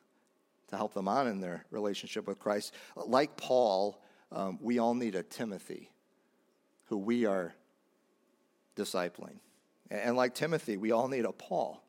to 0.68 0.78
help 0.78 0.94
them 0.94 1.08
on 1.08 1.28
in 1.28 1.42
their 1.42 1.66
relationship 1.72 2.28
with 2.28 2.40
Christ. 2.40 2.74
Like 2.96 3.36
Paul, 3.38 4.02
um, 4.32 4.60
we 4.62 4.80
all 4.80 4.94
need 4.94 5.16
a 5.16 5.24
Timothy 5.24 5.92
who 6.86 6.98
we 6.98 7.26
are 7.26 7.54
discipling. 8.76 9.40
And 9.90 10.16
like 10.16 10.36
Timothy, 10.36 10.78
we 10.78 10.92
all 10.92 11.08
need 11.08 11.26
a 11.26 11.32
Paul 11.32 11.84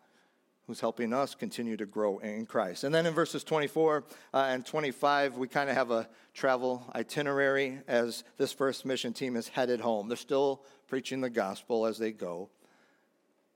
who's 0.70 0.78
helping 0.78 1.12
us 1.12 1.35
continue 1.35 1.76
to 1.76 1.85
grow 1.85 2.18
in 2.18 2.46
Christ. 2.46 2.85
And 2.85 2.94
then 2.94 3.04
in 3.04 3.12
verses 3.12 3.42
24 3.42 4.04
uh, 4.33 4.46
and 4.50 4.64
25, 4.64 5.37
we 5.37 5.48
kind 5.48 5.68
of 5.68 5.74
have 5.74 5.90
a 5.90 6.09
travel 6.33 6.88
itinerary 6.94 7.80
as 7.88 8.22
this 8.38 8.52
first 8.52 8.87
mission 8.87 9.12
team 9.12 9.35
is 9.35 9.48
headed 9.48 9.80
home. 9.80 10.06
They're 10.06 10.16
still 10.16 10.62
preaching 10.87 11.22
the 11.22 11.28
gospel 11.28 11.87
as 11.87 11.98
they 11.98 12.12
go, 12.12 12.50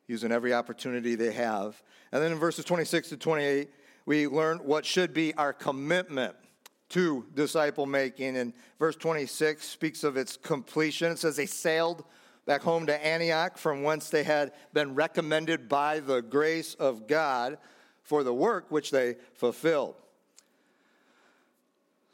using 0.08 0.32
every 0.32 0.52
opportunity 0.52 1.14
they 1.14 1.32
have. 1.34 1.80
And 2.10 2.20
then 2.20 2.32
in 2.32 2.38
verses 2.38 2.64
26 2.64 3.10
to 3.10 3.16
28, 3.16 3.70
we 4.06 4.26
learn 4.26 4.58
what 4.58 4.84
should 4.84 5.14
be 5.14 5.32
our 5.34 5.52
commitment 5.52 6.34
to 6.88 7.26
disciple 7.32 7.86
making. 7.86 8.36
And 8.36 8.54
verse 8.80 8.96
26 8.96 9.64
speaks 9.64 10.02
of 10.02 10.16
its 10.16 10.36
completion. 10.36 11.12
It 11.12 11.20
says 11.20 11.36
they 11.36 11.46
sailed 11.46 12.04
back 12.46 12.62
home 12.62 12.86
to 12.86 13.06
Antioch, 13.06 13.58
from 13.58 13.82
whence 13.82 14.10
they 14.10 14.22
had 14.24 14.52
been 14.72 14.94
recommended 14.94 15.68
by 15.68 16.00
the 16.00 16.20
grace 16.20 16.74
of 16.74 17.06
God 17.06 17.58
for 18.02 18.22
the 18.22 18.34
work 18.34 18.66
which 18.70 18.90
they 18.90 19.16
fulfilled. 19.34 19.96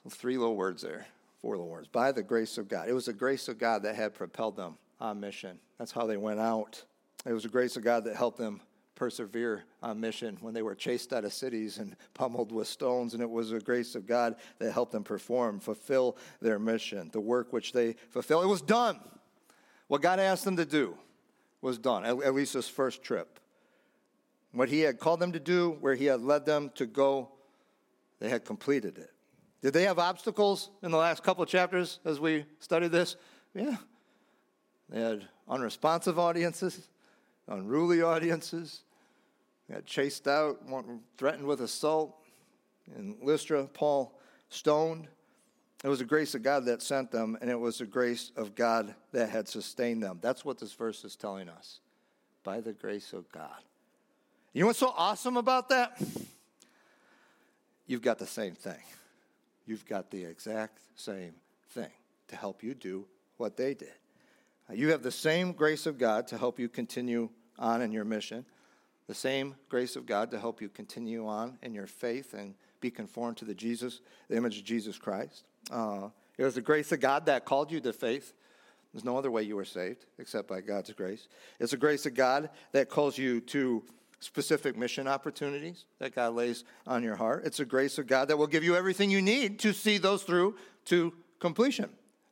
Three 0.09 0.39
little 0.39 0.57
words 0.57 0.83
there, 0.83 1.07
four 1.41 1.57
little 1.57 1.71
words. 1.71 1.89
By 1.89 2.13
the 2.13 2.23
grace 2.23 2.59
of 2.59 2.69
God. 2.69 2.89
It 2.89 2.93
was 2.93 3.07
the 3.07 3.13
grace 3.13 3.49
of 3.49 3.59
God 3.59 3.83
that 3.83 3.97
had 3.97 4.15
propelled 4.15 4.57
them 4.57 4.79
on 5.01 5.21
mission. 5.21 5.59
That's 5.79 5.93
how 5.93 6.07
they 6.07 6.17
went 6.17 6.41
out. 6.41 6.83
It 7.27 7.33
was 7.33 7.43
the 7.43 7.49
grace 7.49 7.77
of 7.77 7.85
God 7.85 8.05
that 8.05 8.17
helped 8.17 8.39
them 8.39 8.61
persevere 8.95 9.65
on 9.83 9.99
mission 9.99 10.37
when 10.41 10.53
they 10.53 10.63
were 10.63 10.75
chased 10.75 11.13
out 11.13 11.25
of 11.25 11.33
cities 11.33 11.79
and 11.79 11.97
pummeled 12.13 12.53
with 12.53 12.69
stones. 12.69 13.15
And 13.15 13.23
it 13.23 13.31
was 13.31 13.51
the 13.51 13.61
grace 13.61 13.95
of 13.95 14.07
God 14.07 14.37
that 14.59 14.73
helped 14.73 14.93
them 14.93 15.05
perform, 15.05 15.59
fulfill 15.59 16.17
their 16.41 16.59
mission, 16.59 17.09
the 17.13 17.21
work 17.21 17.53
which 17.53 17.73
they 17.73 17.95
fulfilled. 18.11 18.45
It 18.45 18.49
was 18.49 18.63
done. 18.63 19.01
What 19.91 20.03
God 20.03 20.21
asked 20.21 20.45
them 20.45 20.57
to 20.57 20.65
do 20.65 20.97
was 21.61 21.77
done, 21.77 22.05
at, 22.05 22.33
least 22.33 22.55
this 22.55 22.69
first 22.69 23.03
trip. 23.03 23.41
What 24.53 24.69
He 24.69 24.83
had 24.83 25.01
called 25.01 25.19
them 25.19 25.33
to 25.33 25.41
do, 25.41 25.79
where 25.81 25.97
He 25.97 26.05
had 26.05 26.21
led 26.21 26.47
them 26.47 26.71
to 26.77 26.87
go, 26.87 27.33
they 28.21 28.29
had 28.29 28.45
completed 28.45 28.99
it. 28.99 29.11
Did 29.63 29.73
they 29.73 29.83
have 29.83 29.99
obstacles 29.99 30.71
in 30.85 30.93
the 30.93 30.97
last 30.97 31.25
couple 31.25 31.45
chapters 31.45 31.99
as 32.05 32.21
we 32.21 32.45
studied 32.61 32.93
this? 32.93 33.17
Yeah. 33.53 33.79
They 34.91 35.01
had 35.01 35.27
unresponsive 35.49 36.21
audiences, 36.21 36.89
unruly 37.49 38.01
audiences. 38.01 38.85
They 39.67 39.75
got 39.75 39.87
chased 39.87 40.29
out, 40.29 40.61
threatened 41.19 41.49
with 41.49 41.63
assault. 41.63 42.15
In 42.97 43.17
Lystra, 43.25 43.65
Paul 43.65 44.17
stoned. 44.51 45.09
It 45.83 45.89
was 45.89 46.01
the 46.01 46.05
grace 46.05 46.35
of 46.35 46.43
God 46.43 46.67
that 46.67 46.83
sent 46.83 47.11
them, 47.11 47.39
and 47.41 47.51
it 47.51 47.59
was 47.59 47.79
the 47.79 47.87
grace 47.87 48.33
of 48.37 48.55
God 48.55 48.95
that 49.13 49.31
had 49.31 49.49
sustained 49.49 50.03
them. 50.03 50.19
That's 50.21 50.45
what 50.45 50.59
this 50.59 50.75
verse 50.75 51.05
is 51.05 51.17
telling 51.17 51.49
us. 51.49 51.81
By 52.43 52.61
the 52.61 52.73
grace 52.73 53.13
of 53.13 53.31
God. 53.33 53.63
You 54.53 54.63
know 54.63 54.67
what's 54.67 54.79
so 54.79 54.93
awesome 54.97 55.37
about 55.37 55.69
that? 55.71 56.01
You've 57.87 58.03
got 58.03 58.19
the 58.19 58.27
same 58.27 58.55
thing. 58.55 58.83
You've 59.67 59.87
got 59.87 60.11
the 60.11 60.25
exact 60.25 60.81
same 60.97 61.35
thing 61.71 61.91
to 62.29 62.37
help 62.37 62.63
you 62.63 62.75
do 62.75 63.07
what 63.37 63.57
they 63.57 63.75
did. 63.75 63.93
You 64.73 64.91
have 64.91 65.03
the 65.03 65.11
same 65.11 65.53
grace 65.53 65.87
of 65.87 65.99
God 65.99 66.27
to 66.29 66.39
help 66.39 66.61
you 66.61 66.69
continue 66.69 67.31
on 67.59 67.83
in 67.83 67.91
your 67.91 68.05
mission, 68.05 68.45
the 69.07 69.15
same 69.15 69.57
grace 69.69 69.97
of 69.97 70.07
God 70.07 70.31
to 70.31 70.39
help 70.39 70.61
you 70.61 70.69
continue 70.69 71.27
on 71.27 71.59
in 71.63 71.75
your 71.75 71.87
faith 71.87 72.35
and 72.35 72.55
be 72.81 72.91
conformed 72.91 73.37
to 73.39 73.45
the 73.45 73.55
Jesus, 73.55 74.01
the 74.29 74.37
image 74.37 74.59
of 74.59 74.65
Jesus 74.65 74.99
Christ. 74.99 75.45
Uh, 75.71 76.09
it 76.39 76.45
was 76.45 76.55
the 76.55 76.61
grace 76.61 76.93
of 76.93 77.01
God 77.01 77.27
that 77.27 77.45
called 77.45 77.71
you 77.71 77.81
to 77.81 77.93
faith. 77.93 78.33
There's 78.93 79.05
no 79.05 79.17
other 79.17 79.31
way 79.31 79.43
you 79.43 79.57
were 79.57 79.65
saved 79.65 80.07
except 80.19 80.49
by 80.49 80.61
God's 80.61 80.93
grace. 80.93 81.29
It's 81.59 81.71
the 81.71 81.77
grace 81.77 82.07
of 82.07 82.15
God 82.15 82.51
that 82.73 82.89
calls 82.89 83.17
you 83.17 83.41
to 83.43 83.85
specific 84.21 84.77
mission 84.77 85.09
opportunities 85.09 85.85
that 85.99 86.15
God 86.15 86.35
lays 86.35 86.65
on 86.87 87.03
your 87.03 87.17
heart. 87.17 87.45
It's 87.45 87.59
the 87.59 87.65
grace 87.65 87.99
of 87.99 88.07
God 88.07 88.29
that 88.29 88.37
will 88.37 88.47
give 88.47 88.65
you 88.65 88.77
everything 88.77 89.11
you 89.11 89.23
need 89.23 89.59
to 89.61 89.73
see 89.73 89.99
those 89.99 90.23
through 90.23 90.57
to 90.87 91.13
completion, 91.39 91.89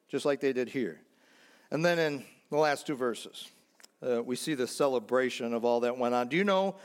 just 0.09 0.25
like 0.25 0.41
they 0.41 0.53
did 0.53 0.69
here. 0.69 1.01
And 1.71 1.85
then 1.85 1.99
in 1.99 2.25
the 2.51 2.57
last 2.57 2.87
two 2.87 2.97
verses, 2.97 3.49
uh, 4.07 4.23
we 4.23 4.37
see 4.37 4.55
the 4.55 4.67
celebration 4.67 5.55
of 5.55 5.65
all 5.65 5.81
that 5.81 5.97
went 5.97 6.15
on. 6.15 6.29
Do 6.29 6.37
you 6.37 6.45
know 6.45 6.77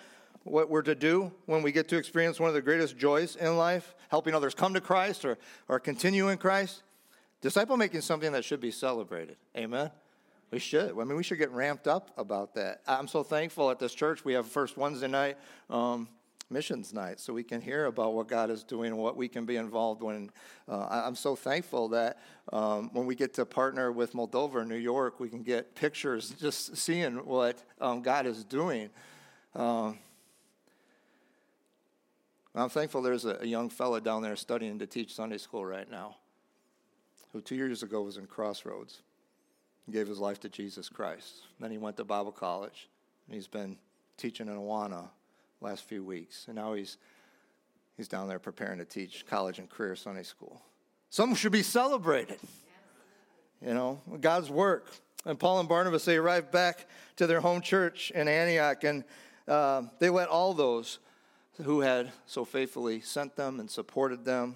what 0.43 0.69
we're 0.69 0.82
to 0.82 0.95
do 0.95 1.32
when 1.45 1.63
we 1.63 1.71
get 1.71 1.88
to 1.89 1.97
experience 1.97 2.39
one 2.39 2.49
of 2.49 2.53
the 2.53 2.62
greatest 2.62 2.97
joys 2.97 3.36
in 3.36 3.58
life, 3.58 3.95
helping 4.10 4.36
others 4.36 4.53
come 4.53 4.73
to 4.73 4.82
Christ 4.82 5.25
or, 5.25 5.38
or 5.67 5.79
continue 5.79 6.29
in 6.29 6.38
Christ. 6.38 6.84
Disciple 7.41 7.77
making 7.77 7.99
is 7.99 8.06
something 8.06 8.32
that 8.32 8.45
should 8.45 8.62
be 8.62 8.71
celebrated. 8.71 9.38
Amen. 9.58 9.91
We 10.51 10.60
should. 10.60 10.91
I 10.91 11.03
mean, 11.03 11.17
we 11.17 11.23
should 11.23 11.39
get 11.39 11.51
ramped 11.51 11.88
up 11.88 12.12
about 12.17 12.53
that. 12.56 12.82
I'm 12.88 13.08
so 13.08 13.23
thankful 13.23 13.71
at 13.71 13.79
this 13.79 13.93
church. 13.93 14.23
We 14.23 14.34
have 14.34 14.47
first 14.47 14.77
Wednesday 14.77 15.08
night 15.08 15.38
um, 15.69 16.08
missions 16.49 16.93
night, 16.93 17.19
so 17.19 17.34
we 17.34 17.43
can 17.43 17.60
hear 17.60 17.86
about 17.86 18.13
what 18.13 18.27
God 18.27 18.51
is 18.51 18.63
doing 18.63 18.91
and 18.91 18.97
what 18.97 19.17
we 19.17 19.27
can 19.27 19.45
be 19.45 19.56
involved 19.56 20.03
in. 20.03 20.29
Uh, 20.69 20.88
I'm 20.89 21.15
so 21.15 21.36
thankful 21.36 21.89
that 21.89 22.19
um, 22.51 22.91
when 22.93 23.08
we 23.08 23.15
get 23.15 23.34
to 23.36 23.45
partner 23.45 23.91
with 23.91 24.13
Moldova 24.13 24.65
New 24.65 24.75
York, 24.75 25.19
we 25.19 25.27
can 25.27 25.41
get 25.41 25.73
pictures 25.73 26.29
just 26.39 26.77
seeing 26.77 27.15
what 27.25 27.63
um, 27.82 28.01
God 28.03 28.27
is 28.27 28.43
doing. 28.43 28.89
Um, 29.56 29.97
I'm 32.56 32.70
thankful 32.70 33.02
there's 33.02 33.26
a, 33.26 33.39
a 33.42 33.46
young 33.46 33.70
fella 33.70 34.00
down 34.00 34.22
there 34.22 34.36
studying 34.36 34.80
to 34.80 34.88
teach 34.88 35.16
Sunday 35.16 35.38
school 35.38 35.66
right 35.66 35.89
now 35.89 36.18
who 37.32 37.42
two 37.42 37.56
years 37.56 37.82
ago 37.82 38.04
was 38.04 38.18
in 38.18 38.28
Crossroads 38.28 39.02
and 39.86 39.94
gave 39.94 40.08
his 40.08 40.20
life 40.20 40.39
to 40.42 40.50
Jesus 40.50 40.88
Christ. 40.88 41.42
Then 41.60 41.72
he 41.72 41.80
went 41.80 41.98
to 41.98 42.04
Bible 42.04 42.32
college 42.32 42.89
and 43.26 43.36
he's 43.36 43.48
been 43.48 43.78
teaching 44.18 44.48
in 44.48 44.56
Awana 44.56 45.10
last 45.60 45.84
few 45.86 46.04
weeks. 46.04 46.46
And 46.48 46.56
now 46.56 46.74
he's, 46.74 46.98
he's 47.98 48.08
down 48.08 48.28
there 48.28 48.39
preparing 48.39 48.78
to 48.78 48.86
teach 48.86 49.26
college 49.26 49.58
and 49.58 49.68
career 49.68 49.96
Sunday 49.96 50.24
school. 50.24 50.62
Some 51.10 51.34
should 51.34 51.52
be 51.52 51.63
celebrated. 51.63 52.39
You 53.66 53.74
know, 53.74 54.02
God's 54.20 54.52
work. 54.52 54.92
And 55.26 55.39
Paul 55.39 55.60
and 55.62 55.70
Barnabas, 55.70 56.06
they 56.06 56.18
arrived 56.18 56.52
back 56.52 56.86
to 57.16 57.26
their 57.26 57.39
home 57.39 57.62
church 57.62 58.12
in 58.12 58.28
Antioch 58.28 58.84
and 58.84 59.04
uh, 59.48 59.84
they 60.00 60.10
let 60.10 60.30
all 60.30 60.54
those 60.54 61.00
who 61.62 61.82
had 61.82 62.12
so 62.26 62.46
faithfully 62.46 63.02
sent 63.02 63.36
them 63.36 63.60
and 63.60 63.70
supported 63.70 64.26
them 64.26 64.56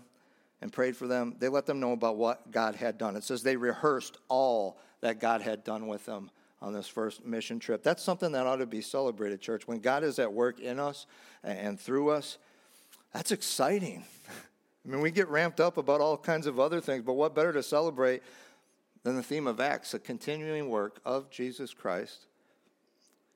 and 0.62 0.74
prayed 0.74 0.98
for 0.98 1.08
them, 1.08 1.36
they 1.40 1.50
let 1.50 1.66
them 1.66 1.80
know 1.80 1.92
about 1.92 2.18
what 2.18 2.52
God 2.52 2.76
had 2.76 2.98
done. 2.98 3.16
It 3.16 3.24
says 3.24 3.44
they 3.44 3.56
rehearsed 3.56 4.18
all 4.28 4.80
that 5.02 5.20
God 5.20 5.42
had 5.42 5.64
done 5.64 5.88
with 5.88 6.06
them 6.06 6.32
on 6.62 6.74
this 6.74 6.88
first 6.88 7.24
mission 7.24 7.60
trip. 7.60 7.84
That's 7.84 8.02
something 8.02 8.32
that 8.32 8.48
ought 8.48 8.58
to 8.58 8.66
be 8.66 8.82
celebrated, 8.82 9.40
church. 9.40 9.68
When 9.68 9.80
God 9.80 10.04
is 10.04 10.18
at 10.18 10.34
work 10.34 10.60
in 10.60 10.80
us 10.80 11.06
and 11.44 11.80
through 11.80 12.10
us, 12.10 12.40
that's 13.14 13.32
exciting. 13.32 14.04
I 14.86 14.90
mean, 14.90 15.02
we 15.02 15.12
get 15.12 15.28
ramped 15.28 15.60
up 15.60 15.78
about 15.78 16.02
all 16.02 16.18
kinds 16.18 16.48
of 16.48 16.60
other 16.60 16.82
things, 16.82 17.04
but 17.04 17.14
what 17.14 17.36
better 17.36 17.54
to 17.54 17.62
celebrate 17.62 18.24
than 19.04 19.16
the 19.16 19.24
theme 19.24 19.46
of 19.46 19.60
Acts, 19.60 19.92
the 19.92 20.00
continuing 20.00 20.70
work 20.70 21.00
of 21.06 21.30
Jesus 21.30 21.74
Christ 21.74 22.26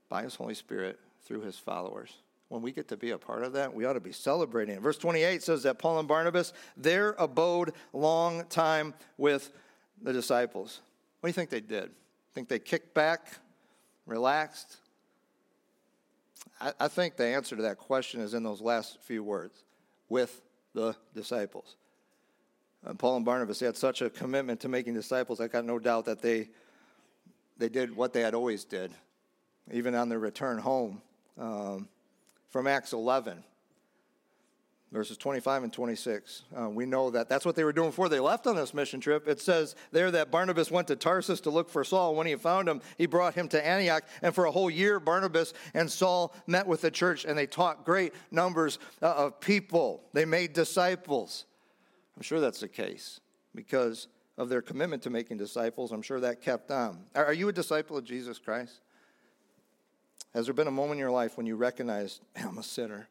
by 0.09 0.23
his 0.23 0.35
Holy 0.35 0.55
Spirit 0.55 0.99
through 1.25 1.41
his 1.41 1.57
followers? 1.57 2.13
When 2.51 2.61
we 2.61 2.73
get 2.73 2.89
to 2.89 2.97
be 2.97 3.11
a 3.11 3.17
part 3.17 3.43
of 3.43 3.53
that, 3.53 3.73
we 3.73 3.85
ought 3.85 3.93
to 3.93 4.01
be 4.01 4.11
celebrating. 4.11 4.77
Verse 4.81 4.97
28 4.97 5.41
says 5.41 5.63
that 5.63 5.79
Paul 5.79 5.99
and 5.99 6.07
Barnabas, 6.07 6.51
there 6.75 7.15
abode 7.17 7.71
long 7.93 8.43
time 8.49 8.93
with 9.17 9.53
the 10.01 10.11
disciples. 10.11 10.81
What 11.21 11.27
do 11.27 11.29
you 11.29 11.33
think 11.33 11.49
they 11.49 11.61
did? 11.61 11.91
Think 12.35 12.49
they 12.49 12.59
kicked 12.59 12.93
back, 12.93 13.27
relaxed? 14.05 14.75
I, 16.59 16.73
I 16.77 16.87
think 16.89 17.15
the 17.15 17.25
answer 17.25 17.55
to 17.55 17.61
that 17.61 17.77
question 17.77 18.19
is 18.19 18.33
in 18.33 18.43
those 18.43 18.59
last 18.59 19.01
few 19.01 19.23
words 19.23 19.63
with 20.09 20.41
the 20.73 20.93
disciples. 21.15 21.77
Uh, 22.85 22.95
Paul 22.95 23.15
and 23.15 23.25
Barnabas 23.25 23.61
had 23.61 23.77
such 23.77 24.01
a 24.01 24.09
commitment 24.09 24.59
to 24.59 24.67
making 24.67 24.93
disciples, 24.93 25.39
I 25.39 25.47
got 25.47 25.63
no 25.63 25.79
doubt 25.79 26.03
that 26.03 26.21
they, 26.21 26.49
they 27.57 27.69
did 27.69 27.95
what 27.95 28.11
they 28.11 28.21
had 28.21 28.33
always 28.33 28.65
did, 28.65 28.91
even 29.71 29.95
on 29.95 30.09
their 30.09 30.19
return 30.19 30.57
home. 30.57 31.01
Um, 31.39 31.87
from 32.51 32.67
Acts 32.67 32.91
11, 32.91 33.43
verses 34.91 35.17
25 35.17 35.63
and 35.63 35.73
26. 35.73 36.43
Uh, 36.55 36.69
we 36.69 36.85
know 36.85 37.09
that 37.09 37.29
that's 37.29 37.45
what 37.45 37.55
they 37.55 37.63
were 37.63 37.71
doing 37.71 37.89
before 37.89 38.09
they 38.09 38.19
left 38.19 38.45
on 38.45 38.57
this 38.57 38.73
mission 38.73 38.99
trip. 38.99 39.27
It 39.27 39.39
says 39.39 39.75
there 39.91 40.11
that 40.11 40.31
Barnabas 40.31 40.69
went 40.69 40.89
to 40.89 40.97
Tarsus 40.97 41.39
to 41.41 41.49
look 41.49 41.69
for 41.69 41.85
Saul. 41.85 42.13
When 42.13 42.27
he 42.27 42.35
found 42.35 42.67
him, 42.67 42.81
he 42.97 43.05
brought 43.05 43.33
him 43.33 43.47
to 43.49 43.65
Antioch. 43.65 44.03
And 44.21 44.35
for 44.35 44.45
a 44.45 44.51
whole 44.51 44.69
year, 44.69 44.99
Barnabas 44.99 45.53
and 45.73 45.89
Saul 45.89 46.35
met 46.45 46.67
with 46.67 46.81
the 46.81 46.91
church 46.91 47.23
and 47.23 47.37
they 47.37 47.47
taught 47.47 47.85
great 47.85 48.13
numbers 48.31 48.79
uh, 49.01 49.13
of 49.13 49.39
people. 49.39 50.03
They 50.13 50.25
made 50.25 50.51
disciples. 50.51 51.45
I'm 52.17 52.23
sure 52.23 52.41
that's 52.41 52.59
the 52.59 52.67
case 52.67 53.21
because 53.55 54.09
of 54.37 54.49
their 54.49 54.61
commitment 54.61 55.03
to 55.03 55.09
making 55.09 55.37
disciples. 55.37 55.93
I'm 55.93 56.01
sure 56.01 56.19
that 56.19 56.41
kept 56.41 56.69
on. 56.69 57.05
Are 57.15 57.33
you 57.33 57.47
a 57.47 57.53
disciple 57.53 57.97
of 57.97 58.03
Jesus 58.03 58.39
Christ? 58.39 58.81
Has 60.33 60.45
there 60.45 60.53
been 60.53 60.67
a 60.67 60.71
moment 60.71 60.93
in 60.93 60.99
your 60.99 61.11
life 61.11 61.35
when 61.37 61.45
you 61.45 61.55
recognized, 61.55 62.21
I'm 62.35 62.57
a 62.57 62.63
sinner 62.63 63.07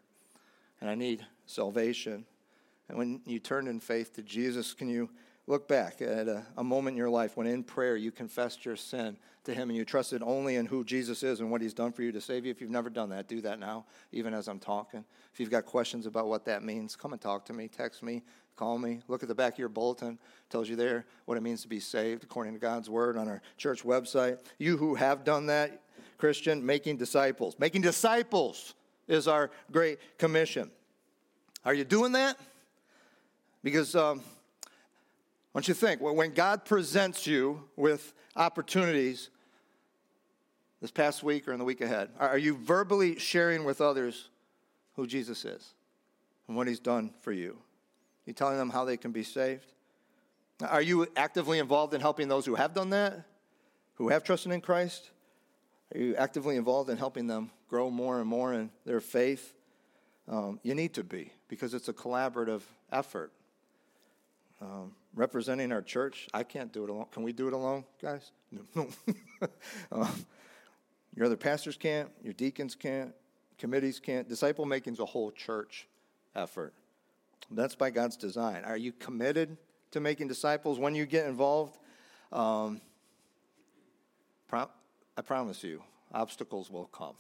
and 0.80 0.88
I 0.88 0.94
need 0.94 1.26
salvation? 1.46 2.24
And 2.88 2.96
when 2.96 3.20
you 3.26 3.38
turned 3.38 3.68
in 3.68 3.78
faith 3.78 4.14
to 4.14 4.22
Jesus, 4.22 4.72
can 4.72 4.88
you 4.88 5.10
look 5.46 5.68
back 5.68 6.00
at 6.00 6.28
a, 6.28 6.44
a, 6.56 6.64
moment 6.64 6.94
in 6.94 6.98
your 6.98 7.10
life 7.10 7.36
when 7.36 7.46
in 7.46 7.62
prayer 7.62 7.96
you 7.96 8.10
confessed 8.10 8.64
your 8.64 8.76
sin 8.76 9.16
to 9.44 9.52
Him 9.52 9.68
and 9.68 9.76
you 9.76 9.84
trusted 9.84 10.22
only 10.22 10.56
in 10.56 10.66
who 10.66 10.84
Jesus 10.84 11.22
is 11.22 11.40
and 11.40 11.50
what 11.50 11.60
He's 11.60 11.74
done 11.74 11.92
for 11.92 12.02
you 12.02 12.12
to 12.12 12.20
save 12.20 12.44
you? 12.44 12.50
If 12.50 12.60
you've 12.60 12.70
never 12.70 12.88
done 12.88 13.10
that, 13.10 13.28
do 13.28 13.40
that 13.42 13.58
now, 13.58 13.84
even 14.12 14.32
as 14.32 14.48
I'm 14.48 14.58
talking. 14.58 15.04
If 15.32 15.40
you've 15.40 15.50
got 15.50 15.66
questions 15.66 16.06
about 16.06 16.28
what 16.28 16.44
that 16.46 16.62
means, 16.62 16.96
come 16.96 17.12
and 17.12 17.20
talk 17.20 17.44
to 17.46 17.52
me, 17.52 17.68
text 17.68 18.02
me, 18.02 18.22
call 18.56 18.78
me. 18.78 19.00
Look 19.08 19.22
at 19.22 19.28
the 19.28 19.34
back 19.34 19.54
of 19.54 19.58
your 19.58 19.68
bulletin, 19.68 20.18
tells 20.50 20.68
you 20.68 20.76
there 20.76 21.04
what 21.24 21.36
it 21.36 21.42
means 21.42 21.62
to 21.62 21.68
be 21.68 21.80
saved 21.80 22.22
according 22.24 22.52
to 22.54 22.58
God's 22.58 22.88
Word 22.88 23.16
on 23.16 23.28
our 23.28 23.42
church 23.56 23.82
website. 23.82 24.38
You 24.58 24.76
who 24.76 24.94
have 24.94 25.24
done 25.24 25.46
that, 25.46 25.82
Christian, 26.20 26.64
making 26.64 26.98
disciples. 26.98 27.56
Making 27.58 27.82
disciples 27.82 28.74
is 29.08 29.26
our 29.26 29.50
great 29.72 29.98
commission. 30.18 30.70
Are 31.64 31.74
you 31.74 31.84
doing 31.84 32.12
that? 32.12 32.38
Because 33.64 33.94
um, 33.96 34.22
I 34.64 34.68
want 35.54 35.68
you 35.68 35.74
to 35.74 35.80
think 35.80 36.00
when 36.00 36.32
God 36.32 36.64
presents 36.64 37.26
you 37.26 37.64
with 37.76 38.12
opportunities 38.36 39.30
this 40.80 40.90
past 40.90 41.22
week 41.22 41.48
or 41.48 41.52
in 41.52 41.58
the 41.58 41.64
week 41.64 41.80
ahead, 41.80 42.10
are 42.18 42.38
you 42.38 42.56
verbally 42.56 43.18
sharing 43.18 43.64
with 43.64 43.80
others 43.80 44.28
who 44.94 45.06
Jesus 45.06 45.44
is 45.44 45.74
and 46.46 46.56
what 46.56 46.68
he's 46.68 46.80
done 46.80 47.10
for 47.20 47.32
you? 47.32 47.50
Are 47.50 48.26
you 48.26 48.32
telling 48.32 48.58
them 48.58 48.70
how 48.70 48.84
they 48.84 48.96
can 48.96 49.10
be 49.10 49.24
saved? 49.24 49.72
Are 50.66 50.82
you 50.82 51.06
actively 51.16 51.58
involved 51.58 51.94
in 51.94 52.00
helping 52.00 52.28
those 52.28 52.46
who 52.46 52.54
have 52.54 52.74
done 52.74 52.90
that, 52.90 53.24
who 53.94 54.08
have 54.08 54.22
trusted 54.22 54.52
in 54.52 54.60
Christ? 54.60 55.10
Are 55.94 55.98
you 55.98 56.14
actively 56.16 56.56
involved 56.56 56.88
in 56.90 56.96
helping 56.96 57.26
them 57.26 57.50
grow 57.68 57.90
more 57.90 58.20
and 58.20 58.28
more 58.28 58.54
in 58.54 58.70
their 58.84 59.00
faith? 59.00 59.54
Um, 60.28 60.60
you 60.62 60.74
need 60.74 60.94
to 60.94 61.04
be 61.04 61.32
because 61.48 61.74
it's 61.74 61.88
a 61.88 61.92
collaborative 61.92 62.62
effort. 62.92 63.32
Um, 64.60 64.92
representing 65.14 65.72
our 65.72 65.82
church, 65.82 66.28
I 66.32 66.44
can't 66.44 66.72
do 66.72 66.84
it 66.84 66.90
alone. 66.90 67.06
Can 67.10 67.22
we 67.22 67.32
do 67.32 67.48
it 67.48 67.54
alone, 67.54 67.84
guys? 68.00 68.30
No. 68.52 68.88
um, 69.92 70.26
your 71.16 71.26
other 71.26 71.36
pastors 71.36 71.76
can't, 71.76 72.10
your 72.22 72.34
deacons 72.34 72.74
can't, 72.74 73.12
committees 73.58 73.98
can't. 73.98 74.28
Disciple 74.28 74.66
making 74.66 74.92
is 74.92 75.00
a 75.00 75.06
whole 75.06 75.30
church 75.30 75.88
effort. 76.36 76.72
That's 77.50 77.74
by 77.74 77.90
God's 77.90 78.16
design. 78.16 78.62
Are 78.64 78.76
you 78.76 78.92
committed 78.92 79.56
to 79.90 80.00
making 80.00 80.28
disciples 80.28 80.78
when 80.78 80.94
you 80.94 81.06
get 81.06 81.26
involved? 81.26 81.78
Um, 82.32 82.80
I 85.20 85.22
promise 85.22 85.62
you, 85.62 85.82
obstacles 86.14 86.70
will 86.70 86.86
come. 86.86 87.14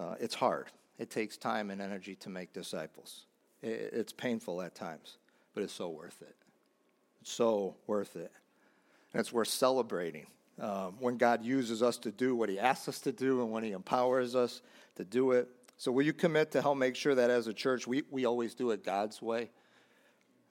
Uh, 0.00 0.14
it's 0.18 0.34
hard. 0.34 0.68
It 0.98 1.10
takes 1.10 1.36
time 1.36 1.70
and 1.70 1.82
energy 1.82 2.14
to 2.14 2.30
make 2.30 2.54
disciples. 2.54 3.26
It, 3.60 3.90
it's 3.92 4.14
painful 4.14 4.62
at 4.62 4.74
times, 4.74 5.18
but 5.52 5.62
it's 5.62 5.74
so 5.74 5.90
worth 5.90 6.22
it. 6.22 6.34
It's 7.20 7.30
so 7.30 7.76
worth 7.86 8.16
it. 8.16 8.32
And 9.12 9.20
it's 9.20 9.34
worth 9.34 9.48
celebrating 9.48 10.28
um, 10.58 10.96
when 10.98 11.18
God 11.18 11.44
uses 11.44 11.82
us 11.82 11.98
to 11.98 12.10
do 12.10 12.34
what 12.34 12.48
He 12.48 12.58
asks 12.58 12.88
us 12.88 13.00
to 13.00 13.12
do 13.12 13.42
and 13.42 13.52
when 13.52 13.62
He 13.62 13.72
empowers 13.72 14.34
us 14.34 14.62
to 14.94 15.04
do 15.04 15.32
it. 15.32 15.50
So, 15.76 15.92
will 15.92 16.06
you 16.06 16.14
commit 16.14 16.52
to 16.52 16.62
help 16.62 16.78
make 16.78 16.96
sure 16.96 17.14
that 17.14 17.28
as 17.28 17.48
a 17.48 17.52
church 17.52 17.86
we, 17.86 18.02
we 18.10 18.24
always 18.24 18.54
do 18.54 18.70
it 18.70 18.82
God's 18.82 19.20
way? 19.20 19.50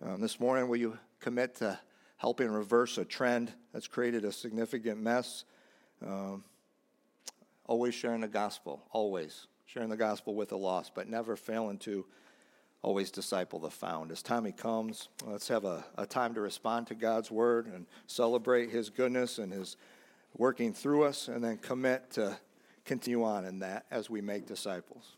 Um, 0.06 0.22
this 0.22 0.40
morning, 0.40 0.68
will 0.68 0.78
you 0.78 1.00
commit 1.20 1.56
to 1.56 1.80
helping 2.18 2.52
reverse 2.52 3.00
a 3.00 3.06
trend 3.06 3.52
that's 3.74 3.88
created 3.88 4.24
a 4.24 4.32
significant 4.32 5.02
mess 5.02 5.46
um, 6.06 6.44
always 7.66 7.94
sharing 7.94 8.22
the 8.22 8.28
gospel, 8.28 8.84
always 8.92 9.48
sharing 9.66 9.90
the 9.90 9.98
gospel 9.98 10.36
with 10.36 10.50
the 10.50 10.58
lost, 10.58 10.94
but 10.96 11.08
never 11.08 11.36
failing 11.36 11.78
to 11.80 12.06
always 12.82 13.10
disciple 13.10 13.60
the 13.60 13.70
found. 13.70 14.12
As 14.12 14.22
Tommy 14.22 14.52
comes, 14.52 15.10
let's 15.26 15.48
have 15.48 15.66
a, 15.66 15.84
a 15.98 16.06
time 16.06 16.34
to 16.36 16.42
respond 16.42 16.88
to 16.88 16.96
God's 16.96 17.32
word 17.32 17.68
and 17.68 17.86
celebrate 18.08 18.70
his 18.70 18.90
goodness 18.90 19.40
and 19.40 19.52
his 19.52 19.78
working 20.38 20.74
through 20.74 21.04
us, 21.04 21.28
and 21.30 21.44
then 21.44 21.58
commit 21.58 22.12
to 22.12 22.38
continue 22.84 23.24
on 23.24 23.46
in 23.46 23.60
that 23.60 23.86
as 23.90 24.10
we 24.10 24.22
make 24.22 24.46
disciples. 24.46 25.16